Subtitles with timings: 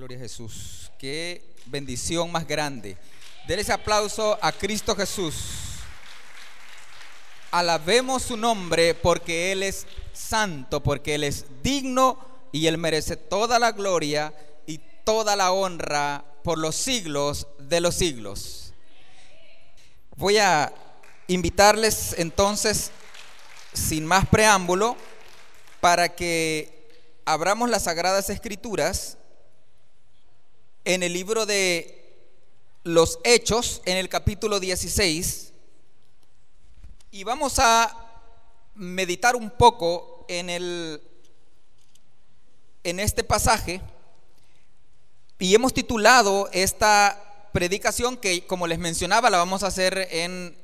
[0.00, 0.90] Gloria a Jesús.
[0.96, 2.96] Qué bendición más grande.
[3.46, 5.34] Denle ese aplauso a Cristo Jesús.
[7.50, 12.18] Alabemos su nombre porque Él es santo, porque Él es digno
[12.50, 14.32] y Él merece toda la gloria
[14.64, 18.72] y toda la honra por los siglos de los siglos.
[20.16, 20.72] Voy a
[21.26, 22.90] invitarles entonces,
[23.74, 24.96] sin más preámbulo,
[25.82, 26.88] para que
[27.26, 29.18] abramos las Sagradas Escrituras
[30.94, 32.26] en el libro de
[32.82, 35.52] los Hechos, en el capítulo 16,
[37.12, 38.24] y vamos a
[38.74, 41.00] meditar un poco en, el,
[42.82, 43.80] en este pasaje,
[45.38, 50.58] y hemos titulado esta predicación que, como les mencionaba, la vamos a hacer en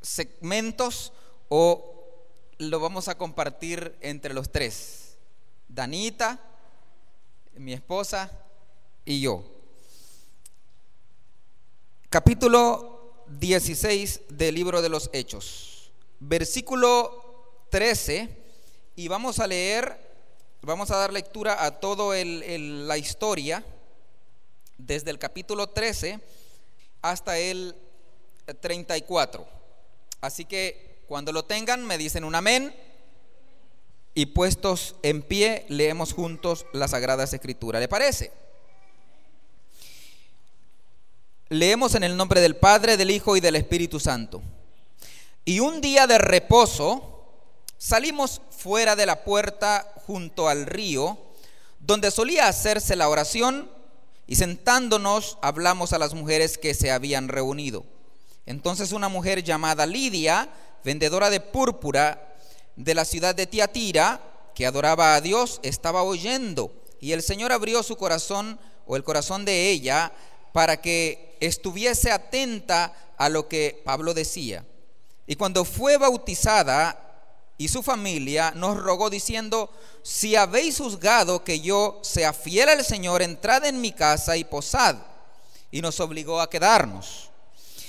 [0.00, 1.12] segmentos
[1.50, 2.24] o
[2.56, 5.18] lo vamos a compartir entre los tres.
[5.68, 6.40] Danita,
[7.56, 8.32] mi esposa
[9.04, 9.55] y yo
[12.10, 15.90] capítulo 16 del libro de los Hechos,
[16.20, 18.28] versículo 13,
[18.94, 19.98] y vamos a leer,
[20.62, 23.64] vamos a dar lectura a toda la historia,
[24.78, 26.20] desde el capítulo 13
[27.02, 27.74] hasta el
[28.60, 29.46] 34.
[30.20, 32.74] Así que cuando lo tengan me dicen un amén
[34.14, 37.80] y puestos en pie leemos juntos las Sagradas Escrituras.
[37.80, 38.32] ¿Le parece?
[41.48, 44.42] Leemos en el nombre del Padre, del Hijo y del Espíritu Santo.
[45.44, 47.22] Y un día de reposo
[47.78, 51.16] salimos fuera de la puerta junto al río,
[51.78, 53.70] donde solía hacerse la oración,
[54.26, 57.84] y sentándonos hablamos a las mujeres que se habían reunido.
[58.44, 60.48] Entonces una mujer llamada Lidia,
[60.84, 62.34] vendedora de púrpura
[62.74, 64.20] de la ciudad de Tiatira,
[64.52, 69.44] que adoraba a Dios, estaba oyendo, y el Señor abrió su corazón o el corazón
[69.44, 70.12] de ella
[70.56, 74.64] para que estuviese atenta a lo que Pablo decía.
[75.26, 76.98] Y cuando fue bautizada
[77.58, 79.70] y su familia nos rogó diciendo,
[80.02, 84.96] si habéis juzgado que yo sea fiel al Señor, entrad en mi casa y posad.
[85.70, 87.28] Y nos obligó a quedarnos.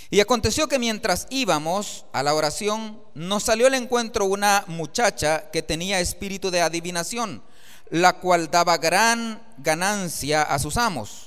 [0.10, 5.64] Y aconteció que mientras íbamos a la oración, nos salió al encuentro una muchacha que
[5.64, 7.42] tenía espíritu de adivinación,
[7.90, 11.27] la cual daba gran ganancia a sus amos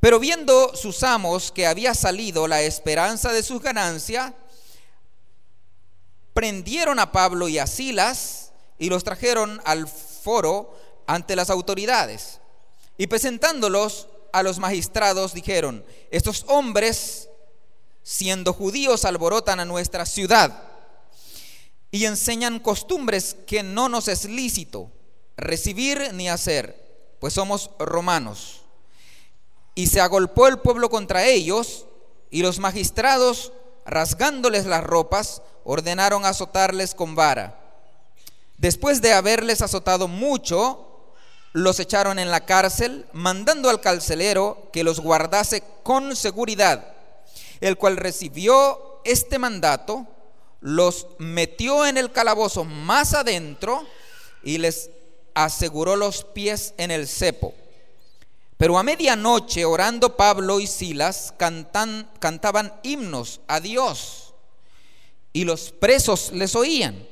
[0.00, 4.32] Pero viendo sus amos que había salido la esperanza de sus ganancias,
[6.34, 10.76] prendieron a Pablo y a Silas y los trajeron al foro
[11.06, 12.40] ante las autoridades.
[12.98, 17.28] Y presentándolos a los magistrados dijeron, estos hombres,
[18.02, 20.62] siendo judíos, alborotan a nuestra ciudad
[21.90, 24.92] y enseñan costumbres que no nos es lícito
[25.36, 28.65] recibir ni hacer, pues somos romanos.
[29.76, 31.86] Y se agolpó el pueblo contra ellos,
[32.30, 33.52] y los magistrados,
[33.84, 37.60] rasgándoles las ropas, ordenaron azotarles con vara.
[38.58, 41.12] Después de haberles azotado mucho,
[41.52, 46.94] los echaron en la cárcel, mandando al carcelero que los guardase con seguridad,
[47.60, 50.06] el cual recibió este mandato,
[50.60, 53.86] los metió en el calabozo más adentro
[54.42, 54.90] y les
[55.34, 57.54] aseguró los pies en el cepo.
[58.56, 64.34] Pero a medianoche, orando Pablo y Silas, cantaban himnos a Dios
[65.32, 67.06] y los presos les oían.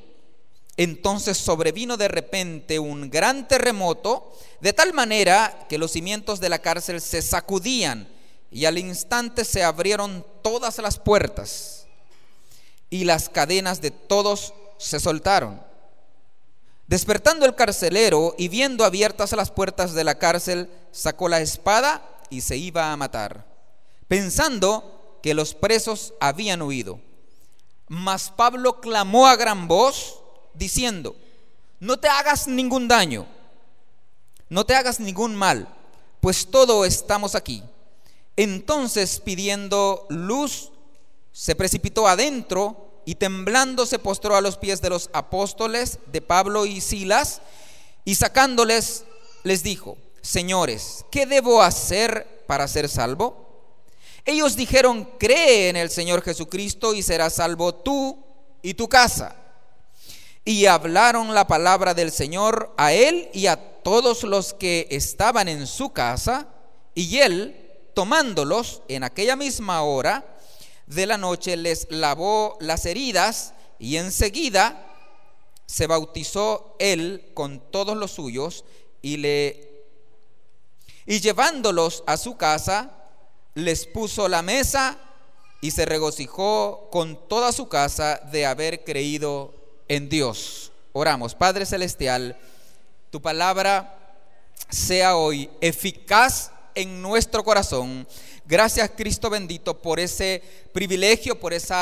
[0.76, 6.58] Entonces sobrevino de repente un gran terremoto, de tal manera que los cimientos de la
[6.60, 8.08] cárcel se sacudían
[8.50, 11.86] y al instante se abrieron todas las puertas
[12.88, 15.60] y las cadenas de todos se soltaron.
[16.86, 22.42] Despertando el carcelero y viendo abiertas las puertas de la cárcel, sacó la espada y
[22.42, 23.46] se iba a matar,
[24.06, 27.00] pensando que los presos habían huido.
[27.88, 30.20] Mas Pablo clamó a gran voz,
[30.52, 31.16] diciendo,
[31.80, 33.26] no te hagas ningún daño,
[34.48, 35.68] no te hagas ningún mal,
[36.20, 37.62] pues todos estamos aquí.
[38.36, 40.70] Entonces, pidiendo luz,
[41.32, 46.66] se precipitó adentro y temblando se postró a los pies de los apóstoles de Pablo
[46.66, 47.40] y Silas
[48.04, 49.04] y sacándoles
[49.42, 53.44] les dijo, señores, ¿qué debo hacer para ser salvo?
[54.24, 58.24] Ellos dijeron, cree en el Señor Jesucristo y serás salvo tú
[58.62, 59.36] y tu casa.
[60.46, 65.66] Y hablaron la palabra del Señor a él y a todos los que estaban en
[65.66, 66.48] su casa.
[66.94, 70.33] Y él, tomándolos en aquella misma hora
[70.86, 74.86] de la noche, les lavó las heridas y enseguida
[75.66, 78.64] se bautizó él con todos los suyos
[79.02, 79.74] y le
[81.06, 82.90] y llevándolos a su casa
[83.54, 84.98] les puso la mesa
[85.60, 89.54] y se regocijó con toda su casa de haber creído
[89.88, 90.72] en Dios.
[90.92, 92.38] Oramos, Padre celestial,
[93.10, 94.16] tu palabra
[94.68, 98.06] sea hoy eficaz en nuestro corazón.
[98.46, 100.42] Gracias Cristo bendito por ese
[100.72, 101.74] privilegio, por ese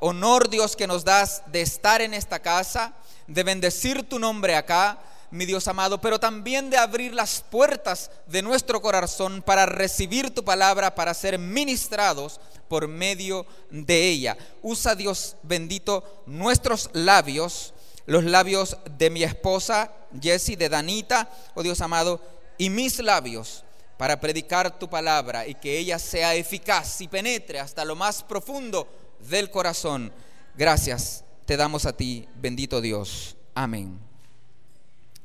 [0.00, 2.94] honor Dios que nos das de estar en esta casa
[3.28, 4.98] de bendecir tu nombre acá,
[5.30, 10.42] mi Dios amado, pero también de abrir las puertas de nuestro corazón para recibir tu
[10.42, 14.36] palabra, para ser ministrados por medio de ella.
[14.62, 17.74] Usa Dios bendito nuestros labios,
[18.06, 22.22] los labios de mi esposa Jessie, de Danita, oh Dios amado,
[22.56, 23.64] y mis labios
[23.98, 28.88] para predicar tu palabra y que ella sea eficaz y penetre hasta lo más profundo
[29.28, 30.12] del corazón.
[30.56, 33.34] Gracias te damos a ti, bendito Dios.
[33.54, 33.98] Amén.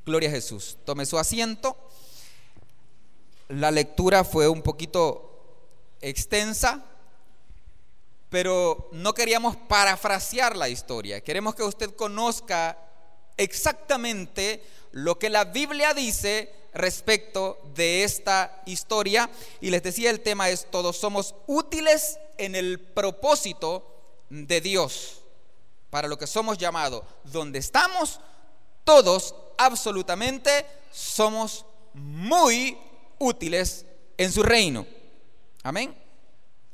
[0.06, 0.78] Gloria a Jesús.
[0.86, 1.78] Tome su asiento.
[3.50, 5.68] La lectura fue un poquito
[6.00, 6.82] extensa,
[8.30, 11.22] pero no queríamos parafrasear la historia.
[11.22, 12.78] Queremos que usted conozca
[13.36, 19.30] exactamente lo que la Biblia dice respecto de esta historia.
[19.62, 23.86] Y les decía, el tema es, todos somos útiles en el propósito
[24.30, 25.20] de Dios
[25.90, 28.20] para lo que somos llamados, donde estamos,
[28.84, 32.76] todos absolutamente somos muy
[33.20, 33.86] útiles
[34.18, 34.88] en su reino.
[35.62, 35.96] Amén.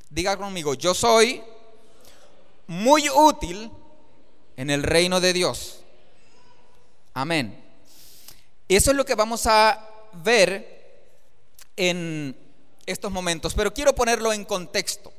[0.10, 1.44] Diga conmigo, yo soy
[2.68, 3.70] muy útil
[4.56, 5.82] en el reino de Dios.
[7.14, 7.62] Amén.
[8.70, 10.80] Eso es lo que vamos a ver
[11.76, 12.36] en
[12.86, 15.14] estos momentos, pero quiero ponerlo en contexto.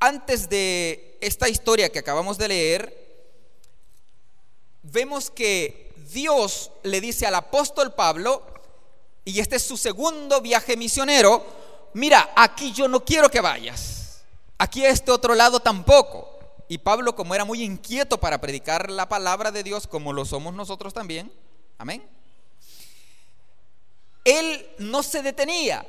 [0.00, 3.08] Antes de esta historia que acabamos de leer,
[4.82, 8.46] vemos que Dios le dice al apóstol Pablo,
[9.24, 11.44] y este es su segundo viaje misionero,
[11.94, 14.22] mira, aquí yo no quiero que vayas,
[14.56, 16.34] aquí a este otro lado tampoco.
[16.70, 20.52] Y Pablo, como era muy inquieto para predicar la palabra de Dios, como lo somos
[20.54, 21.32] nosotros también,
[21.78, 22.06] amén,
[24.24, 25.86] él no se detenía,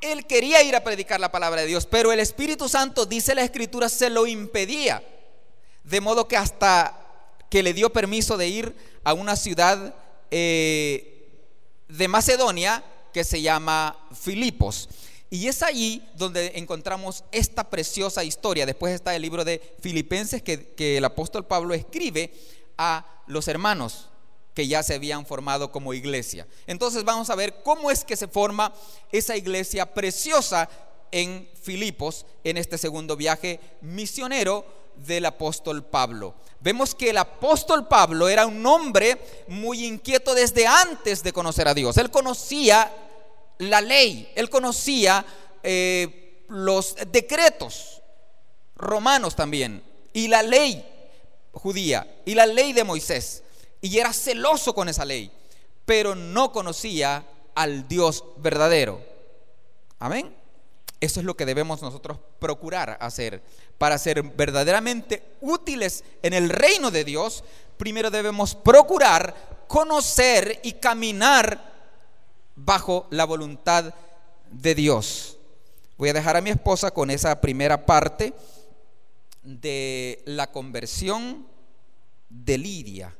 [0.00, 3.42] él quería ir a predicar la palabra de Dios, pero el Espíritu Santo, dice la
[3.42, 5.02] Escritura, se lo impedía.
[5.84, 6.96] De modo que hasta
[7.48, 9.94] que le dio permiso de ir a una ciudad
[10.30, 11.42] eh,
[11.88, 14.88] de Macedonia que se llama Filipos.
[15.30, 18.66] Y es allí donde encontramos esta preciosa historia.
[18.66, 22.32] Después está el libro de Filipenses que, que el apóstol Pablo escribe
[22.78, 24.09] a los hermanos
[24.54, 26.46] que ya se habían formado como iglesia.
[26.66, 28.72] Entonces vamos a ver cómo es que se forma
[29.12, 30.68] esa iglesia preciosa
[31.12, 34.64] en Filipos en este segundo viaje misionero
[34.96, 36.34] del apóstol Pablo.
[36.60, 39.18] Vemos que el apóstol Pablo era un hombre
[39.48, 41.96] muy inquieto desde antes de conocer a Dios.
[41.96, 42.92] Él conocía
[43.58, 45.24] la ley, él conocía
[45.62, 48.02] eh, los decretos
[48.76, 50.84] romanos también y la ley
[51.52, 53.42] judía y la ley de Moisés
[53.80, 55.30] y era celoso con esa ley,
[55.84, 59.00] pero no conocía al Dios verdadero.
[59.98, 60.34] Amén.
[61.00, 63.42] Eso es lo que debemos nosotros procurar hacer.
[63.78, 67.42] Para ser verdaderamente útiles en el reino de Dios,
[67.78, 71.70] primero debemos procurar conocer y caminar
[72.54, 73.94] bajo la voluntad
[74.50, 75.38] de Dios.
[75.96, 78.34] Voy a dejar a mi esposa con esa primera parte
[79.42, 81.46] de la conversión
[82.28, 83.14] de Lidia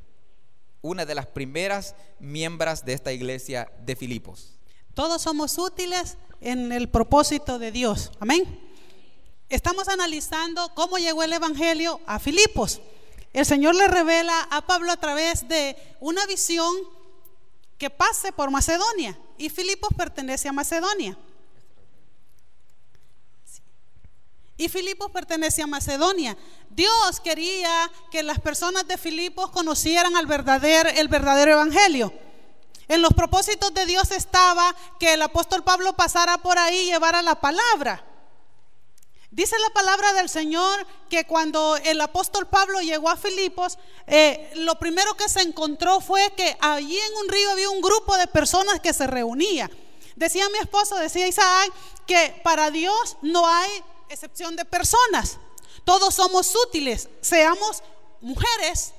[0.83, 4.55] una de las primeras miembros de esta iglesia de Filipos.
[4.95, 8.11] Todos somos útiles en el propósito de Dios.
[8.21, 8.45] Amén.
[9.49, 12.81] Estamos analizando cómo llegó el Evangelio a Filipos.
[13.33, 16.75] El Señor le revela a Pablo a través de una visión
[17.79, 19.19] que pase por Macedonia.
[19.39, 21.17] Y Filipos pertenece a Macedonia.
[24.61, 26.37] Y Filipos pertenece a Macedonia.
[26.69, 32.13] Dios quería que las personas de Filipos conocieran al verdadero, el verdadero evangelio.
[32.87, 37.23] En los propósitos de Dios estaba que el apóstol Pablo pasara por ahí y llevara
[37.23, 38.05] la palabra.
[39.31, 44.79] Dice la palabra del Señor que cuando el apóstol Pablo llegó a Filipos, eh, lo
[44.79, 48.79] primero que se encontró fue que allí en un río había un grupo de personas
[48.81, 49.71] que se reunía.
[50.17, 51.73] Decía mi esposo, decía Isaac,
[52.07, 53.71] que para Dios no hay
[54.11, 55.39] excepción de personas.
[55.85, 57.83] Todos somos útiles, seamos
[58.21, 58.93] mujeres,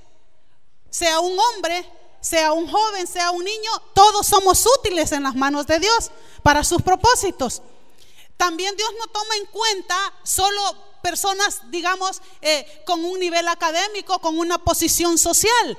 [0.90, 1.86] sea un hombre,
[2.22, 6.12] sea un joven, sea un niño, todos somos útiles en las manos de Dios
[6.44, 7.62] para sus propósitos.
[8.38, 10.62] También Dios no toma en cuenta solo
[11.04, 15.78] personas, digamos, eh, con un nivel académico, con una posición social.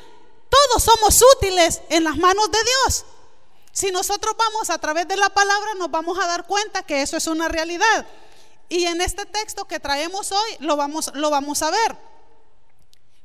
[0.49, 3.05] Todos somos útiles en las manos de Dios.
[3.73, 7.17] Si nosotros vamos a través de la palabra, nos vamos a dar cuenta que eso
[7.17, 8.07] es una realidad.
[8.73, 11.95] Y en este texto que traemos hoy lo vamos, lo vamos a ver.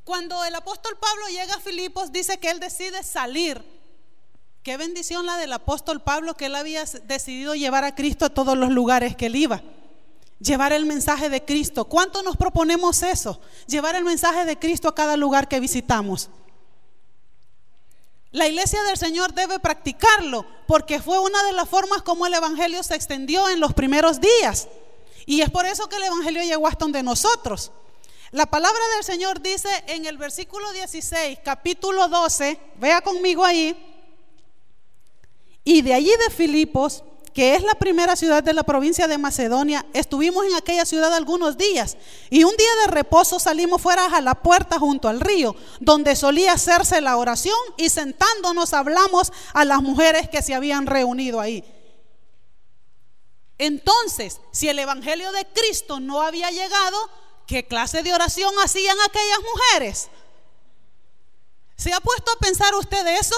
[0.03, 3.63] Cuando el apóstol Pablo llega a Filipos, dice que él decide salir.
[4.61, 8.57] Qué bendición la del apóstol Pablo que él había decidido llevar a Cristo a todos
[8.57, 9.61] los lugares que él iba.
[10.41, 11.85] Llevar el mensaje de Cristo.
[11.85, 13.39] ¿Cuánto nos proponemos eso?
[13.67, 16.29] Llevar el mensaje de Cristo a cada lugar que visitamos.
[18.31, 22.83] La iglesia del Señor debe practicarlo porque fue una de las formas como el Evangelio
[22.83, 24.67] se extendió en los primeros días.
[25.27, 27.71] Y es por eso que el Evangelio llegó hasta donde nosotros.
[28.31, 33.77] La palabra del Señor dice en el versículo 16, capítulo 12, vea conmigo ahí,
[35.65, 37.03] y de allí de Filipos,
[37.33, 41.57] que es la primera ciudad de la provincia de Macedonia, estuvimos en aquella ciudad algunos
[41.57, 41.97] días
[42.29, 46.53] y un día de reposo salimos fuera a la puerta junto al río, donde solía
[46.53, 51.65] hacerse la oración y sentándonos hablamos a las mujeres que se habían reunido ahí.
[53.57, 56.97] Entonces, si el Evangelio de Cristo no había llegado,
[57.47, 60.09] ¿Qué clase de oración hacían aquellas mujeres?
[61.77, 63.35] ¿Se ha puesto a pensar usted eso?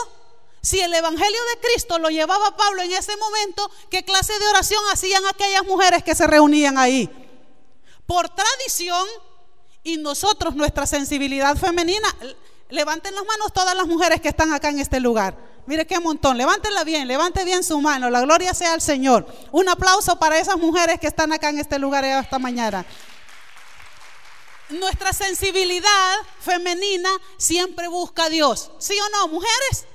[0.61, 4.83] Si el Evangelio de Cristo lo llevaba Pablo en ese momento, ¿qué clase de oración
[4.91, 7.07] hacían aquellas mujeres que se reunían ahí?
[8.07, 9.07] Por tradición
[9.83, 12.07] y nosotros, nuestra sensibilidad femenina,
[12.69, 15.37] levanten las manos todas las mujeres que están acá en este lugar.
[15.69, 19.25] Mire qué montón, levántenla bien, levante bien su mano, la gloria sea al Señor.
[19.51, 22.83] Un aplauso para esas mujeres que están acá en este lugar esta mañana
[24.69, 28.71] nuestra sensibilidad femenina siempre busca a Dios.
[28.79, 29.85] ¿Sí o no, mujeres?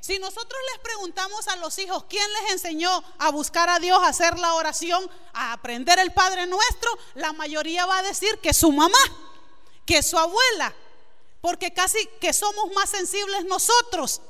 [0.00, 4.08] Si nosotros les preguntamos a los hijos quién les enseñó a buscar a Dios, a
[4.08, 8.72] hacer la oración, a aprender el Padre Nuestro, la mayoría va a decir que su
[8.72, 8.98] mamá,
[9.84, 10.74] que su abuela,
[11.40, 14.22] porque casi que somos más sensibles nosotros.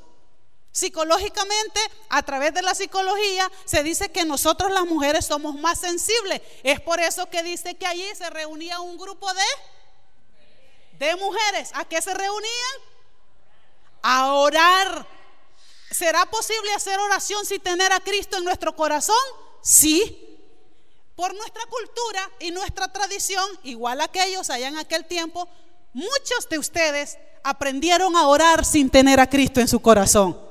[0.77, 1.81] Psicológicamente,
[2.11, 6.43] a través de la psicología, se dice que nosotros las mujeres somos más sensibles.
[6.63, 11.71] Es por eso que dice que allí se reunía un grupo de, de mujeres.
[11.73, 12.75] ¿A qué se reunían?
[14.03, 15.07] A orar.
[15.91, 19.17] ¿Será posible hacer oración sin tener a Cristo en nuestro corazón?
[19.63, 20.39] Sí.
[21.15, 25.49] Por nuestra cultura y nuestra tradición, igual aquellos allá en aquel tiempo,
[25.95, 30.45] muchos de ustedes aprendieron a orar sin tener a Cristo en su corazón.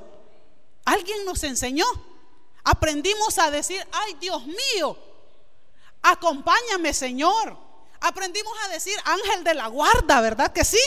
[0.86, 1.84] Alguien nos enseñó.
[2.64, 4.96] Aprendimos a decir, ay Dios mío,
[6.00, 7.58] acompáñame Señor.
[8.00, 10.80] Aprendimos a decir ángel de la guarda, ¿verdad que sí?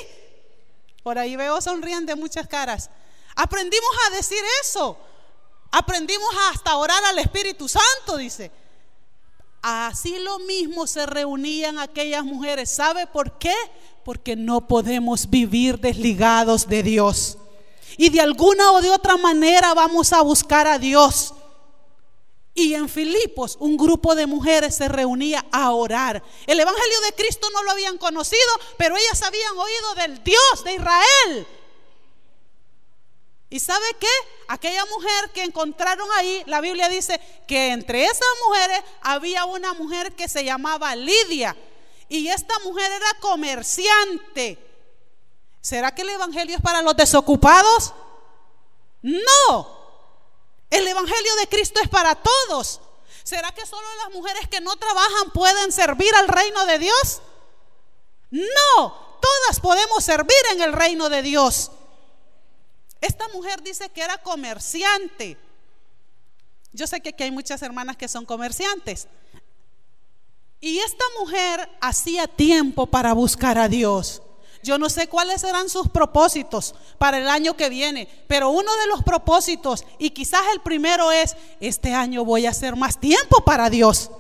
[1.04, 2.90] Por ahí veo sonríen de muchas caras.
[3.36, 4.98] Aprendimos a decir eso.
[5.72, 8.52] Aprendimos hasta orar al Espíritu Santo, dice.
[9.62, 12.70] Así lo mismo se reunían aquellas mujeres.
[12.70, 13.56] ¿Sabe por qué?
[14.06, 17.39] Porque no podemos vivir desligados de Dios
[17.98, 21.34] y de alguna o de otra manera vamos a buscar a Dios.
[22.54, 26.22] Y en Filipos un grupo de mujeres se reunía a orar.
[26.46, 30.74] El Evangelio de Cristo no lo habían conocido, pero ellas habían oído del Dios de
[30.74, 31.48] Israel.
[33.50, 34.08] ¿Y sabe qué?
[34.48, 40.14] Aquella mujer que encontraron ahí, la Biblia dice que entre esas mujeres había una mujer
[40.14, 41.56] que se llamaba Lidia.
[42.10, 44.69] Y esta mujer era comerciante.
[45.62, 47.94] ¿Será que el Evangelio es para los desocupados?
[49.02, 49.80] No.
[50.70, 52.80] El Evangelio de Cristo es para todos.
[53.24, 57.22] ¿Será que solo las mujeres que no trabajan pueden servir al reino de Dios?
[58.32, 61.72] No, todas podemos servir en el reino de Dios.
[63.02, 65.38] Esta mujer dice que era comerciante.
[66.72, 69.08] Yo sé que aquí hay muchas hermanas que son comerciantes.
[70.62, 74.22] Y esta mujer hacía tiempo para buscar a Dios.
[74.62, 78.88] Yo no sé cuáles serán sus propósitos para el año que viene, pero uno de
[78.88, 83.70] los propósitos, y quizás el primero es, este año voy a hacer más tiempo para
[83.70, 84.12] Dios.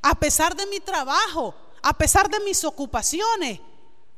[0.00, 3.60] A pesar de mi trabajo, a pesar de mis ocupaciones,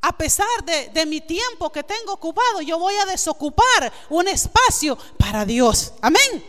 [0.00, 4.96] a pesar de, de mi tiempo que tengo ocupado, yo voy a desocupar un espacio
[5.18, 5.94] para Dios.
[6.00, 6.44] Amén.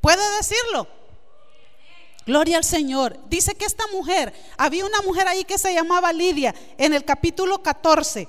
[0.00, 0.86] ¿Puede decirlo?
[2.26, 3.18] Gloria al Señor.
[3.28, 7.62] Dice que esta mujer, había una mujer ahí que se llamaba Lidia en el capítulo
[7.62, 8.28] 14.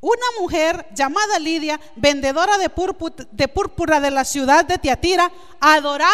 [0.00, 2.68] una mujer llamada Lidia, vendedora de
[3.48, 5.30] púrpura, de la ciudad de Tiatira,
[5.60, 6.12] adoraba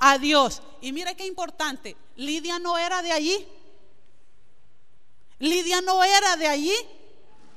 [0.00, 0.62] a Dios.
[0.80, 3.46] Y mire qué importante, Lidia no era de allí.
[5.38, 6.74] Lidia no era de allí,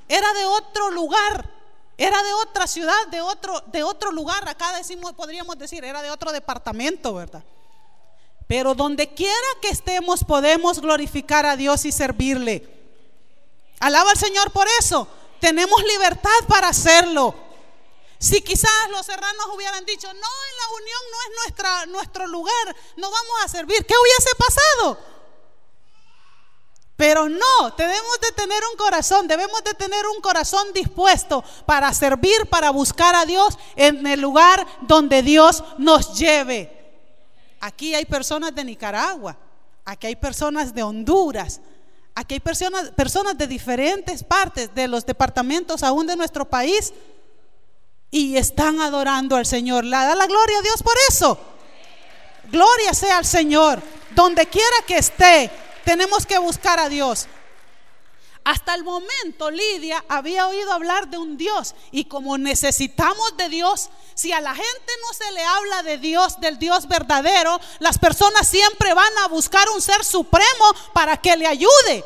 [0.08, 1.50] era de otro lugar,
[2.02, 4.48] era de otra ciudad, de otro, de otro lugar.
[4.48, 7.44] Acá decimos, podríamos decir, era de otro departamento, ¿verdad?
[8.48, 12.68] Pero donde quiera que estemos podemos glorificar a Dios y servirle.
[13.78, 15.06] Alaba al Señor por eso.
[15.40, 17.34] Tenemos libertad para hacerlo.
[18.18, 22.76] Si quizás los serranos hubieran dicho, no, en la unión no es nuestra, nuestro lugar,
[22.96, 24.98] no vamos a servir, ¿qué hubiese pasado?
[26.96, 32.46] Pero no, debemos de tener un corazón, debemos de tener un corazón dispuesto para servir,
[32.48, 36.70] para buscar a Dios en el lugar donde Dios nos lleve.
[37.60, 39.36] Aquí hay personas de Nicaragua,
[39.84, 41.60] aquí hay personas de Honduras,
[42.14, 46.92] aquí hay personas, personas de diferentes partes de los departamentos aún de nuestro país
[48.10, 49.84] y están adorando al Señor.
[49.84, 51.38] La da la gloria a Dios por eso.
[52.50, 53.82] Gloria sea al Señor.
[54.14, 55.50] Donde quiera que esté,
[55.84, 57.26] tenemos que buscar a Dios.
[58.44, 63.90] Hasta el momento Lidia había oído hablar de un Dios y como necesitamos de Dios,
[64.14, 68.48] si a la gente no se le habla de Dios, del Dios verdadero, las personas
[68.48, 72.04] siempre van a buscar un ser supremo para que le ayude.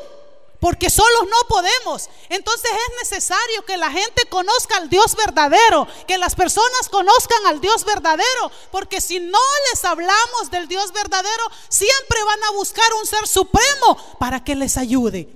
[0.59, 2.09] Porque solos no podemos.
[2.29, 7.61] Entonces es necesario que la gente conozca al Dios verdadero, que las personas conozcan al
[7.61, 9.39] Dios verdadero, porque si no
[9.71, 14.77] les hablamos del Dios verdadero, siempre van a buscar un ser supremo para que les
[14.77, 15.29] ayude.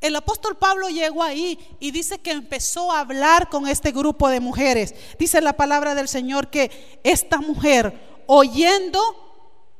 [0.00, 4.40] El apóstol Pablo llegó ahí y dice que empezó a hablar con este grupo de
[4.40, 4.94] mujeres.
[5.18, 9.00] Dice la palabra del Señor que esta mujer, oyendo,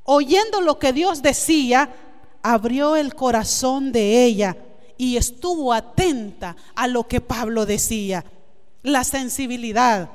[0.04, 2.05] oyendo lo que Dios decía,
[2.52, 4.56] abrió el corazón de ella
[4.98, 8.24] y estuvo atenta a lo que Pablo decía.
[8.82, 10.10] La sensibilidad,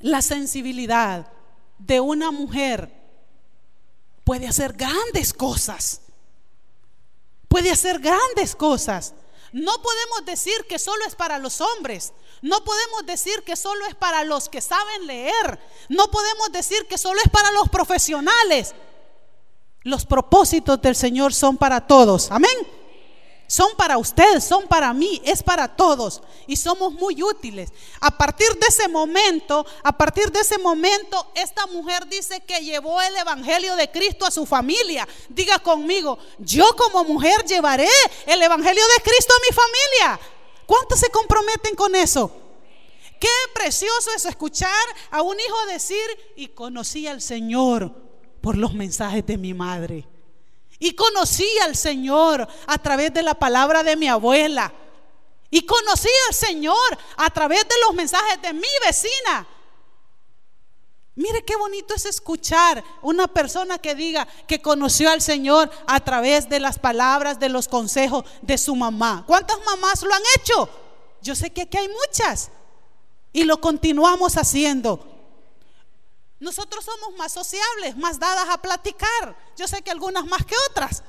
[0.00, 1.26] la sensibilidad
[1.78, 2.92] de una mujer
[4.24, 6.00] puede hacer grandes cosas
[7.56, 9.14] puede hacer grandes cosas.
[9.50, 12.12] No podemos decir que solo es para los hombres.
[12.42, 15.58] No podemos decir que solo es para los que saben leer.
[15.88, 18.74] No podemos decir que solo es para los profesionales.
[19.86, 22.28] Los propósitos del Señor son para todos.
[22.32, 22.50] Amén.
[23.46, 27.70] Son para ustedes, son para mí, es para todos y somos muy útiles.
[28.00, 33.00] A partir de ese momento, a partir de ese momento, esta mujer dice que llevó
[33.00, 35.06] el Evangelio de Cristo a su familia.
[35.28, 37.88] Diga conmigo, yo como mujer llevaré
[38.26, 40.20] el Evangelio de Cristo a mi familia.
[40.66, 42.32] ¿Cuántos se comprometen con eso?
[43.20, 48.05] Qué precioso es escuchar a un hijo decir, y conocí al Señor
[48.46, 50.06] por los mensajes de mi madre.
[50.78, 54.72] Y conocí al Señor a través de la palabra de mi abuela.
[55.50, 56.76] Y conocí al Señor
[57.16, 59.48] a través de los mensajes de mi vecina.
[61.16, 66.48] Mire qué bonito es escuchar una persona que diga que conoció al Señor a través
[66.48, 69.24] de las palabras, de los consejos de su mamá.
[69.26, 70.68] ¿Cuántas mamás lo han hecho?
[71.20, 72.50] Yo sé que aquí hay muchas.
[73.32, 75.15] Y lo continuamos haciendo.
[76.38, 79.36] Nosotros somos más sociables, más dadas a platicar.
[79.56, 81.02] Yo sé que algunas más que otras.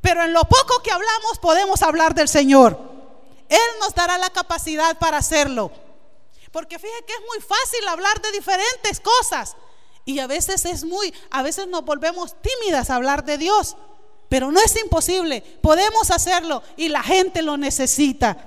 [0.00, 2.78] Pero en lo poco que hablamos podemos hablar del Señor.
[3.48, 5.70] Él nos dará la capacidad para hacerlo.
[6.50, 9.56] Porque fíjate que es muy fácil hablar de diferentes cosas.
[10.06, 13.76] Y a veces es muy, a veces nos volvemos tímidas a hablar de Dios.
[14.30, 15.42] Pero no es imposible.
[15.60, 18.46] Podemos hacerlo y la gente lo necesita.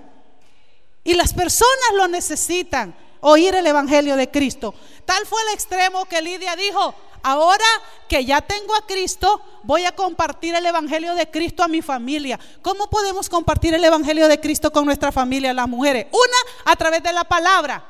[1.03, 4.73] Y las personas lo necesitan oír el Evangelio de Cristo.
[5.05, 7.65] Tal fue el extremo que Lidia dijo, ahora
[8.07, 12.39] que ya tengo a Cristo, voy a compartir el Evangelio de Cristo a mi familia.
[12.61, 16.07] ¿Cómo podemos compartir el Evangelio de Cristo con nuestra familia, las mujeres?
[16.11, 17.83] Una, a través de la palabra.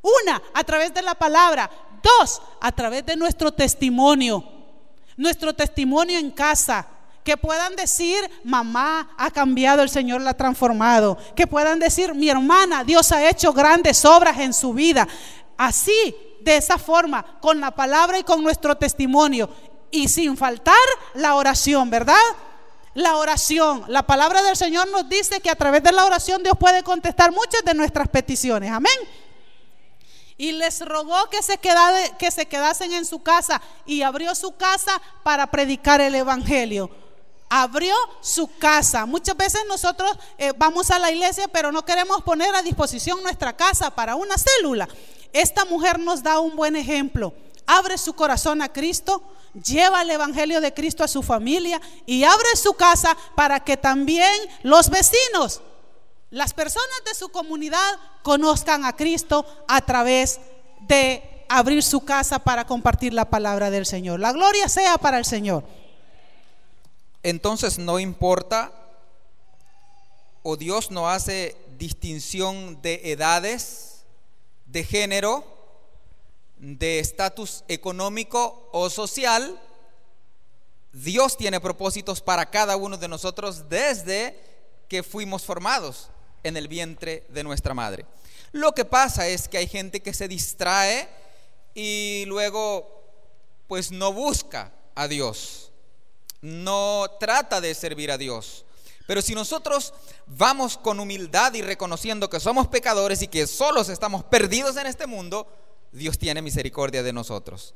[0.00, 1.70] Una, a través de la palabra.
[2.02, 4.44] Dos, a través de nuestro testimonio.
[5.16, 6.86] Nuestro testimonio en casa
[7.24, 11.16] que puedan decir, mamá ha cambiado, el Señor la ha transformado.
[11.36, 15.06] Que puedan decir, mi hermana, Dios ha hecho grandes obras en su vida.
[15.56, 19.48] Así, de esa forma, con la palabra y con nuestro testimonio.
[19.90, 20.74] Y sin faltar
[21.14, 22.14] la oración, ¿verdad?
[22.94, 23.84] La oración.
[23.86, 27.30] La palabra del Señor nos dice que a través de la oración Dios puede contestar
[27.30, 28.70] muchas de nuestras peticiones.
[28.70, 28.92] Amén
[30.38, 35.00] y les rogó que se, que se, quedasen en su casa y abrió su casa
[35.22, 36.90] para predicar el Evangelio
[37.54, 39.04] abrió su casa.
[39.04, 43.54] Muchas veces nosotros eh, vamos a la iglesia, pero no queremos poner a disposición nuestra
[43.54, 44.88] casa para una célula.
[45.34, 47.34] Esta mujer nos da un buen ejemplo.
[47.66, 52.56] Abre su corazón a Cristo, lleva el Evangelio de Cristo a su familia y abre
[52.56, 55.60] su casa para que también los vecinos
[56.30, 60.40] las personas de su comunidad conozcan a Cristo a través
[60.80, 64.20] de abrir su casa para compartir la palabra del Señor.
[64.20, 65.64] La gloria sea para el Señor.
[67.22, 68.72] Entonces no importa
[70.42, 74.04] o Dios no hace distinción de edades,
[74.66, 75.44] de género,
[76.58, 79.60] de estatus económico o social.
[80.92, 84.38] Dios tiene propósitos para cada uno de nosotros desde
[84.88, 86.10] que fuimos formados
[86.42, 88.04] en el vientre de nuestra madre.
[88.52, 91.08] Lo que pasa es que hay gente que se distrae
[91.74, 93.02] y luego
[93.66, 95.71] pues no busca a Dios,
[96.42, 98.66] no trata de servir a Dios.
[99.06, 99.94] Pero si nosotros
[100.26, 105.06] vamos con humildad y reconociendo que somos pecadores y que solos estamos perdidos en este
[105.06, 105.46] mundo,
[105.92, 107.74] Dios tiene misericordia de nosotros.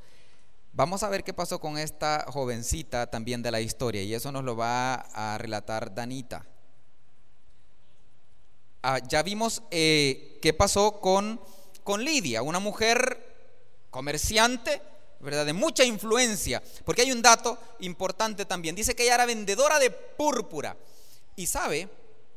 [0.72, 4.44] Vamos a ver qué pasó con esta jovencita también de la historia y eso nos
[4.44, 6.44] lo va a relatar Danita.
[8.83, 11.40] Ah, ya vimos eh, qué pasó con,
[11.83, 13.37] con Lidia, una mujer
[13.90, 14.83] comerciante,
[15.20, 15.46] ¿verdad?
[15.46, 18.74] De mucha influencia, porque hay un dato importante también.
[18.74, 20.76] Dice que ella era vendedora de púrpura.
[21.37, 21.88] Y sabe,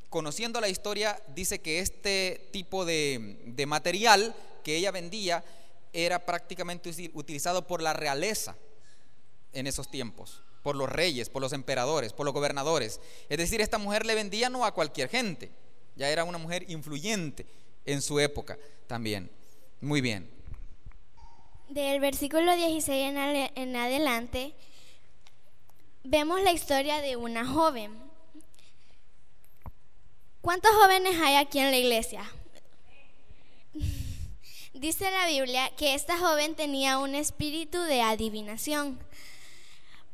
[0.10, 5.44] conociendo la historia, dice que este tipo de, de material que ella vendía
[5.94, 8.56] era prácticamente utilizado por la realeza
[9.54, 13.00] en esos tiempos, por los reyes, por los emperadores, por los gobernadores.
[13.30, 15.52] Es decir, esta mujer le vendía no a cualquier gente,
[15.96, 17.46] ya era una mujer influyente
[17.86, 19.30] en su época también.
[19.82, 20.38] Muy bien.
[21.70, 23.14] Del versículo 16
[23.54, 24.56] en, adelante,
[26.04, 27.96] vemos la historia de una joven.
[30.42, 32.24] ¿Cuántos jóvenes hay aquí en la iglesia?
[34.74, 39.00] Dice la Biblia que esta joven tenía un espíritu de adivinación,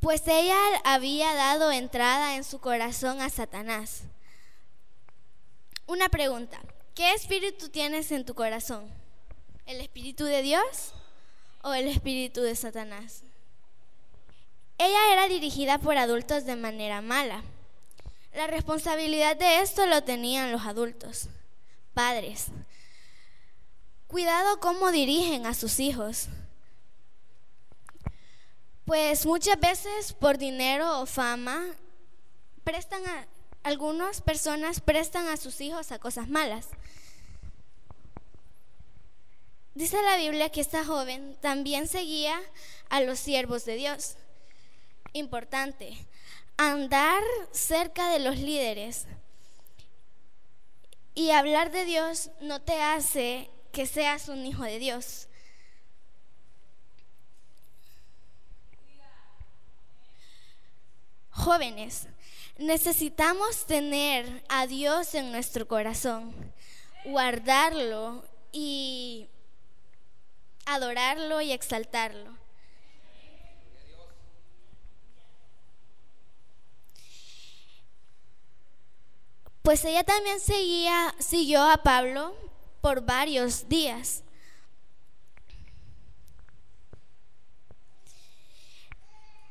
[0.02, 4.04] pues ella había dado entrada en su corazón a Satanás.
[5.88, 6.60] Una pregunta,
[6.96, 8.90] ¿qué espíritu tienes en tu corazón?
[9.66, 10.94] ¿El espíritu de Dios?
[11.66, 13.24] O el espíritu de Satanás.
[14.78, 17.42] Ella era dirigida por adultos de manera mala.
[18.36, 21.28] La responsabilidad de esto lo tenían los adultos,
[21.96, 22.50] padres.
[24.06, 26.28] Cuidado cómo dirigen a sus hijos.
[28.86, 31.66] Pues muchas veces por dinero o fama
[32.64, 33.28] prestan a
[33.64, 36.68] algunas personas prestan a sus hijos a cosas malas.
[39.76, 42.42] Dice la Biblia que esta joven también seguía
[42.88, 44.16] a los siervos de Dios.
[45.12, 45.98] Importante,
[46.56, 49.06] andar cerca de los líderes
[51.14, 55.28] y hablar de Dios no te hace que seas un hijo de Dios.
[61.32, 62.08] Jóvenes,
[62.58, 66.34] necesitamos tener a Dios en nuestro corazón,
[67.04, 69.28] guardarlo y
[70.66, 72.38] adorarlo y exaltarlo.
[79.62, 82.36] Pues ella también seguía, siguió a Pablo
[82.82, 84.22] por varios días.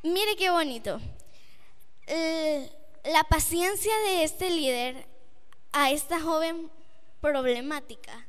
[0.05, 1.00] Mire qué bonito.
[3.05, 5.07] La paciencia de este líder
[5.72, 6.70] a esta joven
[7.20, 8.29] problemática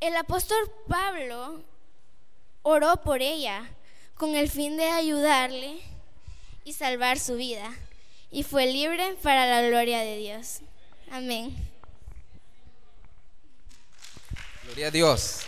[0.00, 1.62] el apóstol Pablo
[2.62, 3.68] oró por ella
[4.16, 5.80] con el fin de ayudarle
[6.64, 7.72] y salvar su vida
[8.30, 10.60] y fue libre para la gloria de Dios.
[11.10, 11.56] Amén.
[14.64, 15.40] Gloria a Dios.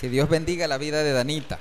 [0.00, 1.58] Que Dios bendiga la vida de Danita.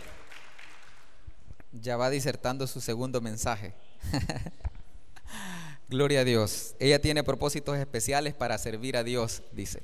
[1.73, 3.73] Ya va disertando su segundo mensaje.
[5.89, 6.75] Gloria a Dios.
[6.79, 9.83] Ella tiene propósitos especiales para servir a Dios, dice.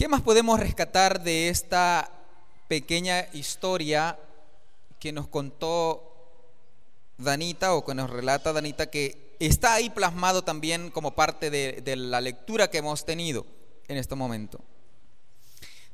[0.00, 2.10] ¿Qué más podemos rescatar de esta
[2.68, 4.18] pequeña historia
[4.98, 6.14] que nos contó
[7.18, 11.96] Danita o que nos relata Danita que está ahí plasmado también como parte de, de
[11.96, 13.44] la lectura que hemos tenido
[13.88, 14.58] en este momento?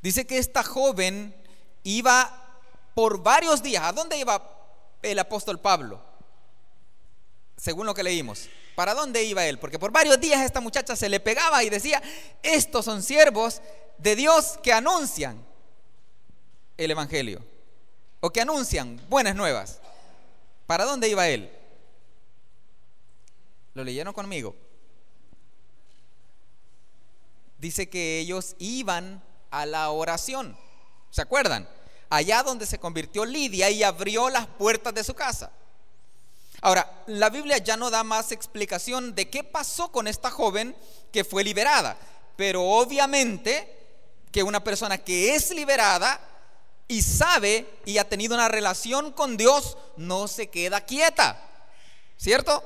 [0.00, 1.34] Dice que esta joven
[1.82, 2.60] iba
[2.94, 3.82] por varios días.
[3.82, 4.40] ¿A dónde iba
[5.02, 6.00] el apóstol Pablo?
[7.56, 8.48] Según lo que leímos.
[8.76, 9.58] ¿Para dónde iba él?
[9.58, 12.00] Porque por varios días esta muchacha se le pegaba y decía,
[12.44, 13.60] estos son siervos
[13.98, 15.44] de Dios que anuncian
[16.76, 17.42] el Evangelio
[18.20, 19.80] o que anuncian buenas nuevas.
[20.66, 21.50] ¿Para dónde iba él?
[23.74, 24.56] ¿Lo leyeron conmigo?
[27.58, 30.56] Dice que ellos iban a la oración.
[31.10, 31.68] ¿Se acuerdan?
[32.10, 35.50] Allá donde se convirtió Lidia y abrió las puertas de su casa.
[36.60, 40.74] Ahora, la Biblia ya no da más explicación de qué pasó con esta joven
[41.12, 41.96] que fue liberada,
[42.36, 43.75] pero obviamente
[44.36, 46.20] que una persona que es liberada
[46.88, 51.42] y sabe y ha tenido una relación con Dios no se queda quieta,
[52.18, 52.62] ¿cierto?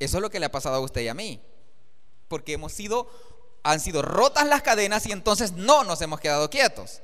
[0.00, 1.38] Eso es lo que le ha pasado a usted y a mí,
[2.28, 3.10] porque hemos sido,
[3.62, 7.02] han sido rotas las cadenas y entonces no nos hemos quedado quietos.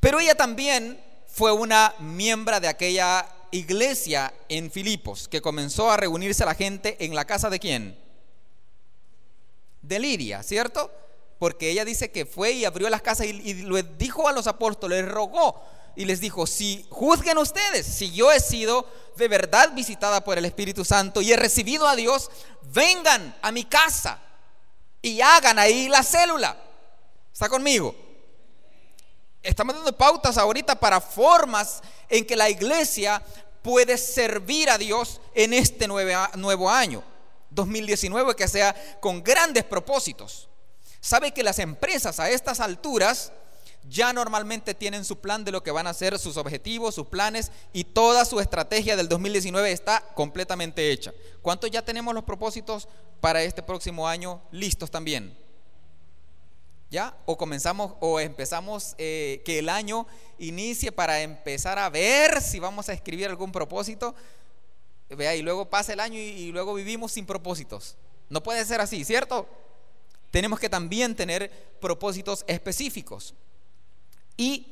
[0.00, 6.46] Pero ella también fue una miembro de aquella iglesia en Filipos que comenzó a reunirse
[6.46, 8.00] la gente en la casa de quién?
[9.82, 10.90] De Lidia, ¿cierto?
[11.38, 15.06] Porque ella dice que fue y abrió las casas y, y dijo a los apóstoles,
[15.06, 15.62] rogó
[15.96, 20.44] y les dijo, si juzguen ustedes, si yo he sido de verdad visitada por el
[20.44, 22.30] Espíritu Santo y he recibido a Dios,
[22.62, 24.20] vengan a mi casa
[25.00, 26.56] y hagan ahí la célula.
[27.32, 27.94] ¿Está conmigo?
[29.42, 33.22] Estamos dando pautas ahorita para formas en que la iglesia
[33.62, 37.02] puede servir a Dios en este nuevo año,
[37.50, 40.48] 2019, que sea con grandes propósitos.
[41.06, 43.30] Sabe que las empresas a estas alturas
[43.88, 47.52] ya normalmente tienen su plan de lo que van a hacer, sus objetivos, sus planes
[47.72, 51.14] y toda su estrategia del 2019 está completamente hecha.
[51.42, 52.88] ¿Cuántos ya tenemos los propósitos
[53.20, 55.38] para este próximo año listos también?
[56.90, 57.16] ¿Ya?
[57.24, 62.88] O comenzamos o empezamos eh, que el año inicie para empezar a ver si vamos
[62.88, 64.12] a escribir algún propósito.
[65.10, 67.94] Vea, y luego pasa el año y, y luego vivimos sin propósitos.
[68.28, 69.48] No puede ser así, ¿cierto?
[70.30, 73.34] Tenemos que también tener propósitos específicos.
[74.36, 74.66] Y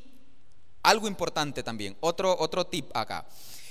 [0.83, 3.25] algo importante también, otro, otro tip acá,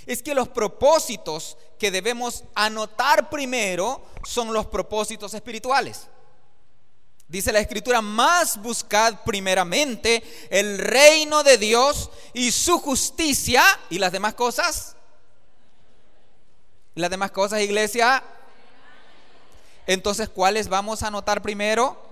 [0.07, 6.09] es que los propósitos que debemos anotar primero son los propósitos espirituales.
[7.27, 14.13] Dice la escritura, más buscad primeramente el reino de Dios y su justicia y las
[14.13, 14.95] demás cosas.
[16.95, 18.23] ¿Y las demás cosas, iglesia?
[19.87, 22.05] Entonces, ¿cuáles vamos a anotar primero?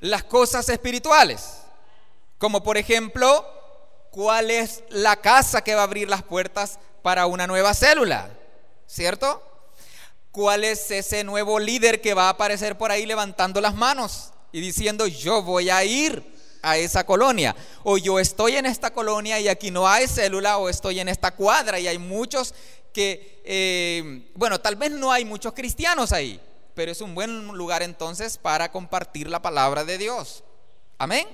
[0.00, 1.58] las cosas espirituales,
[2.38, 3.46] como por ejemplo,
[4.10, 8.30] cuál es la casa que va a abrir las puertas para una nueva célula,
[8.86, 9.42] ¿cierto?
[10.32, 14.60] ¿Cuál es ese nuevo líder que va a aparecer por ahí levantando las manos y
[14.60, 17.54] diciendo, yo voy a ir a esa colonia.
[17.84, 21.30] O yo estoy en esta colonia y aquí no hay célula, o estoy en esta
[21.30, 22.54] cuadra y hay muchos
[22.96, 26.40] que, eh, bueno, tal vez no hay muchos cristianos ahí,
[26.74, 30.42] pero es un buen lugar entonces para compartir la palabra de Dios.
[30.96, 31.28] Amén.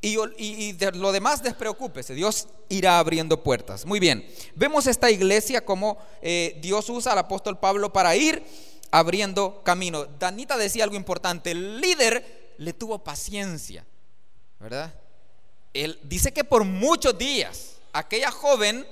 [0.00, 3.84] Y, de lo demás despreocúpese, Dios irá abriendo puertas.
[3.84, 8.42] Muy bien, vemos esta iglesia como eh, Dios usa al apóstol Pablo para ir
[8.90, 10.06] abriendo camino.
[10.06, 13.84] Danita decía algo importante, el líder le tuvo paciencia,
[14.58, 14.94] ¿verdad?
[15.74, 18.86] Él dice que por muchos días aquella joven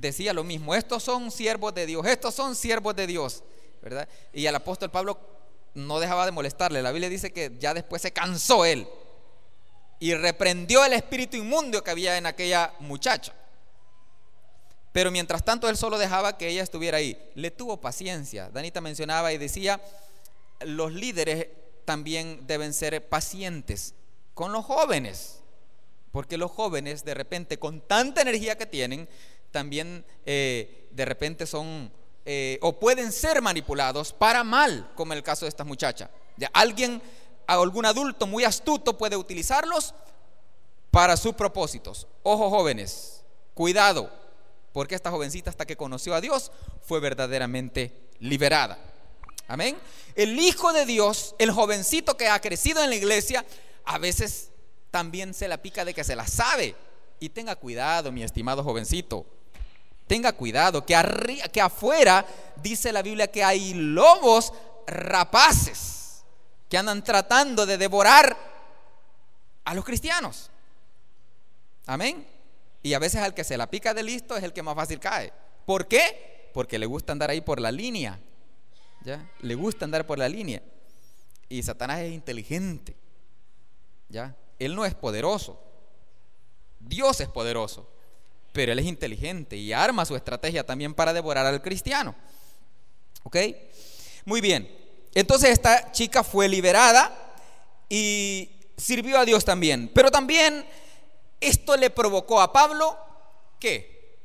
[0.00, 3.42] decía lo mismo, estos son siervos de Dios, estos son siervos de Dios,
[3.82, 4.08] ¿verdad?
[4.32, 5.18] Y al apóstol Pablo
[5.74, 8.86] no dejaba de molestarle, la Biblia dice que ya después se cansó él
[9.98, 13.32] y reprendió el espíritu inmundo que había en aquella muchacha.
[14.92, 17.18] Pero mientras tanto él solo dejaba que ella estuviera ahí.
[17.34, 18.48] Le tuvo paciencia.
[18.48, 19.80] Danita mencionaba y decía,
[20.60, 21.48] los líderes
[21.84, 23.94] también deben ser pacientes
[24.32, 25.40] con los jóvenes.
[26.12, 29.06] Porque los jóvenes de repente con tanta energía que tienen,
[29.56, 31.90] también eh, de repente son
[32.26, 36.10] eh, o pueden ser manipulados para mal, como el caso de esta muchacha.
[36.36, 37.00] Ya, alguien,
[37.46, 39.94] algún adulto muy astuto puede utilizarlos
[40.90, 42.06] para sus propósitos.
[42.22, 44.12] Ojo jóvenes, cuidado,
[44.74, 48.78] porque esta jovencita hasta que conoció a Dios fue verdaderamente liberada.
[49.48, 49.78] Amén.
[50.16, 53.46] El Hijo de Dios, el jovencito que ha crecido en la iglesia,
[53.86, 54.50] a veces
[54.90, 56.76] también se la pica de que se la sabe.
[57.20, 59.24] Y tenga cuidado, mi estimado jovencito.
[60.06, 60.94] Tenga cuidado, que,
[61.52, 62.24] que afuera
[62.62, 64.52] dice la Biblia que hay lobos
[64.86, 66.24] rapaces
[66.68, 68.36] que andan tratando de devorar
[69.64, 70.50] a los cristianos.
[71.86, 72.26] Amén.
[72.82, 75.00] Y a veces al que se la pica de listo es el que más fácil
[75.00, 75.32] cae.
[75.64, 76.50] ¿Por qué?
[76.54, 78.20] Porque le gusta andar ahí por la línea.
[79.02, 79.28] ¿Ya?
[79.40, 80.62] Le gusta andar por la línea.
[81.48, 82.96] Y Satanás es inteligente.
[84.08, 84.36] ¿Ya?
[84.60, 85.60] Él no es poderoso.
[86.78, 87.95] Dios es poderoso
[88.56, 92.14] pero él es inteligente y arma su estrategia también para devorar al cristiano.
[93.22, 93.36] ¿Ok?
[94.24, 94.66] Muy bien.
[95.14, 97.14] Entonces esta chica fue liberada
[97.90, 99.90] y sirvió a Dios también.
[99.94, 100.64] Pero también
[101.38, 102.96] esto le provocó a Pablo
[103.60, 104.18] ¿qué?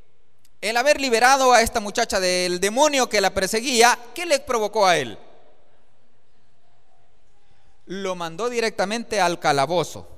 [0.62, 4.96] El haber liberado a esta muchacha del demonio que la perseguía, ¿qué le provocó a
[4.96, 5.18] él?
[7.84, 10.08] Lo mandó directamente al calabozo.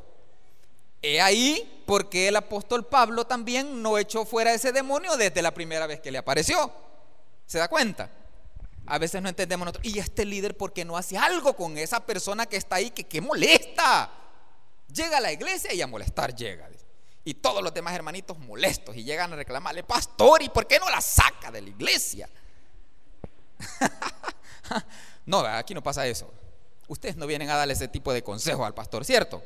[1.07, 5.87] He ahí porque el apóstol Pablo también no echó fuera ese demonio desde la primera
[5.87, 6.73] vez que le apareció.
[7.45, 8.11] ¿Se da cuenta?
[8.87, 12.01] A veces no entendemos nosotros, y este líder, ¿por qué no hace algo con esa
[12.01, 14.11] persona que está ahí que, que molesta?
[14.95, 16.71] Llega a la iglesia y a molestar llega.
[17.23, 20.89] Y todos los demás hermanitos molestos y llegan a reclamarle, pastor, ¿y por qué no
[20.89, 22.31] la saca de la iglesia?
[25.27, 26.33] no, aquí no pasa eso.
[26.89, 29.43] Ustedes no vienen a darle ese tipo de consejo al pastor, ¿cierto?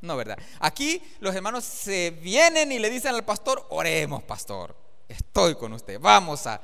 [0.00, 0.38] No, ¿verdad?
[0.60, 4.76] Aquí los hermanos se vienen y le dicen al pastor, oremos, pastor,
[5.08, 6.60] estoy con usted, vamos a,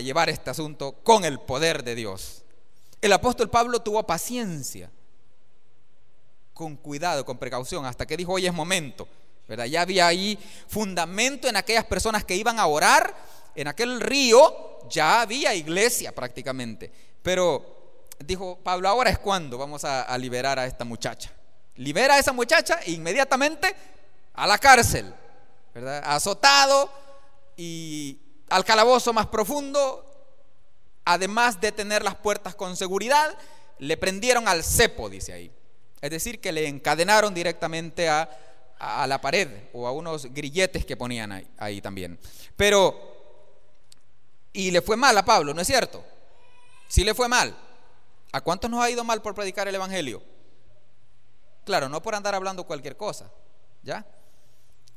[0.00, 2.44] llevar este asunto con el poder de Dios.
[3.00, 4.88] El apóstol Pablo tuvo paciencia,
[6.54, 9.08] con cuidado, con precaución, hasta que dijo, hoy es momento.
[9.48, 9.64] ¿verdad?
[9.64, 13.12] Ya había ahí fundamento en aquellas personas que iban a orar,
[13.56, 16.92] en aquel río ya había iglesia prácticamente.
[17.20, 21.32] Pero dijo Pablo, ahora es cuando vamos a liberar a esta muchacha.
[21.76, 23.74] Libera a esa muchacha e inmediatamente
[24.34, 25.14] a la cárcel,
[25.74, 26.02] ¿verdad?
[26.04, 26.92] Azotado
[27.56, 30.04] y al calabozo más profundo,
[31.04, 33.36] además de tener las puertas con seguridad,
[33.78, 35.50] le prendieron al cepo, dice ahí.
[36.00, 38.28] Es decir, que le encadenaron directamente a,
[39.06, 42.18] la pared o a unos grilletes que ponían ahí, ahí también.
[42.56, 42.96] Pero,
[44.52, 46.04] y le fue mal a Pablo, ¿no es cierto?
[46.88, 47.56] Sí le fue mal.
[48.32, 50.22] ¿A cuántos nos ha ido mal por predicar el Evangelio?
[51.64, 53.30] Claro, no por andar hablando cualquier cosa,
[53.82, 54.04] ¿ya?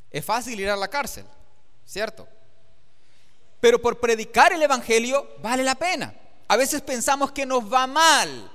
[0.10, 1.26] Es fácil ir a la cárcel,
[1.86, 2.28] ¿cierto?
[3.66, 6.14] pero por predicar el Evangelio vale la pena.
[6.48, 8.52] A veces pensamos que nos va mal.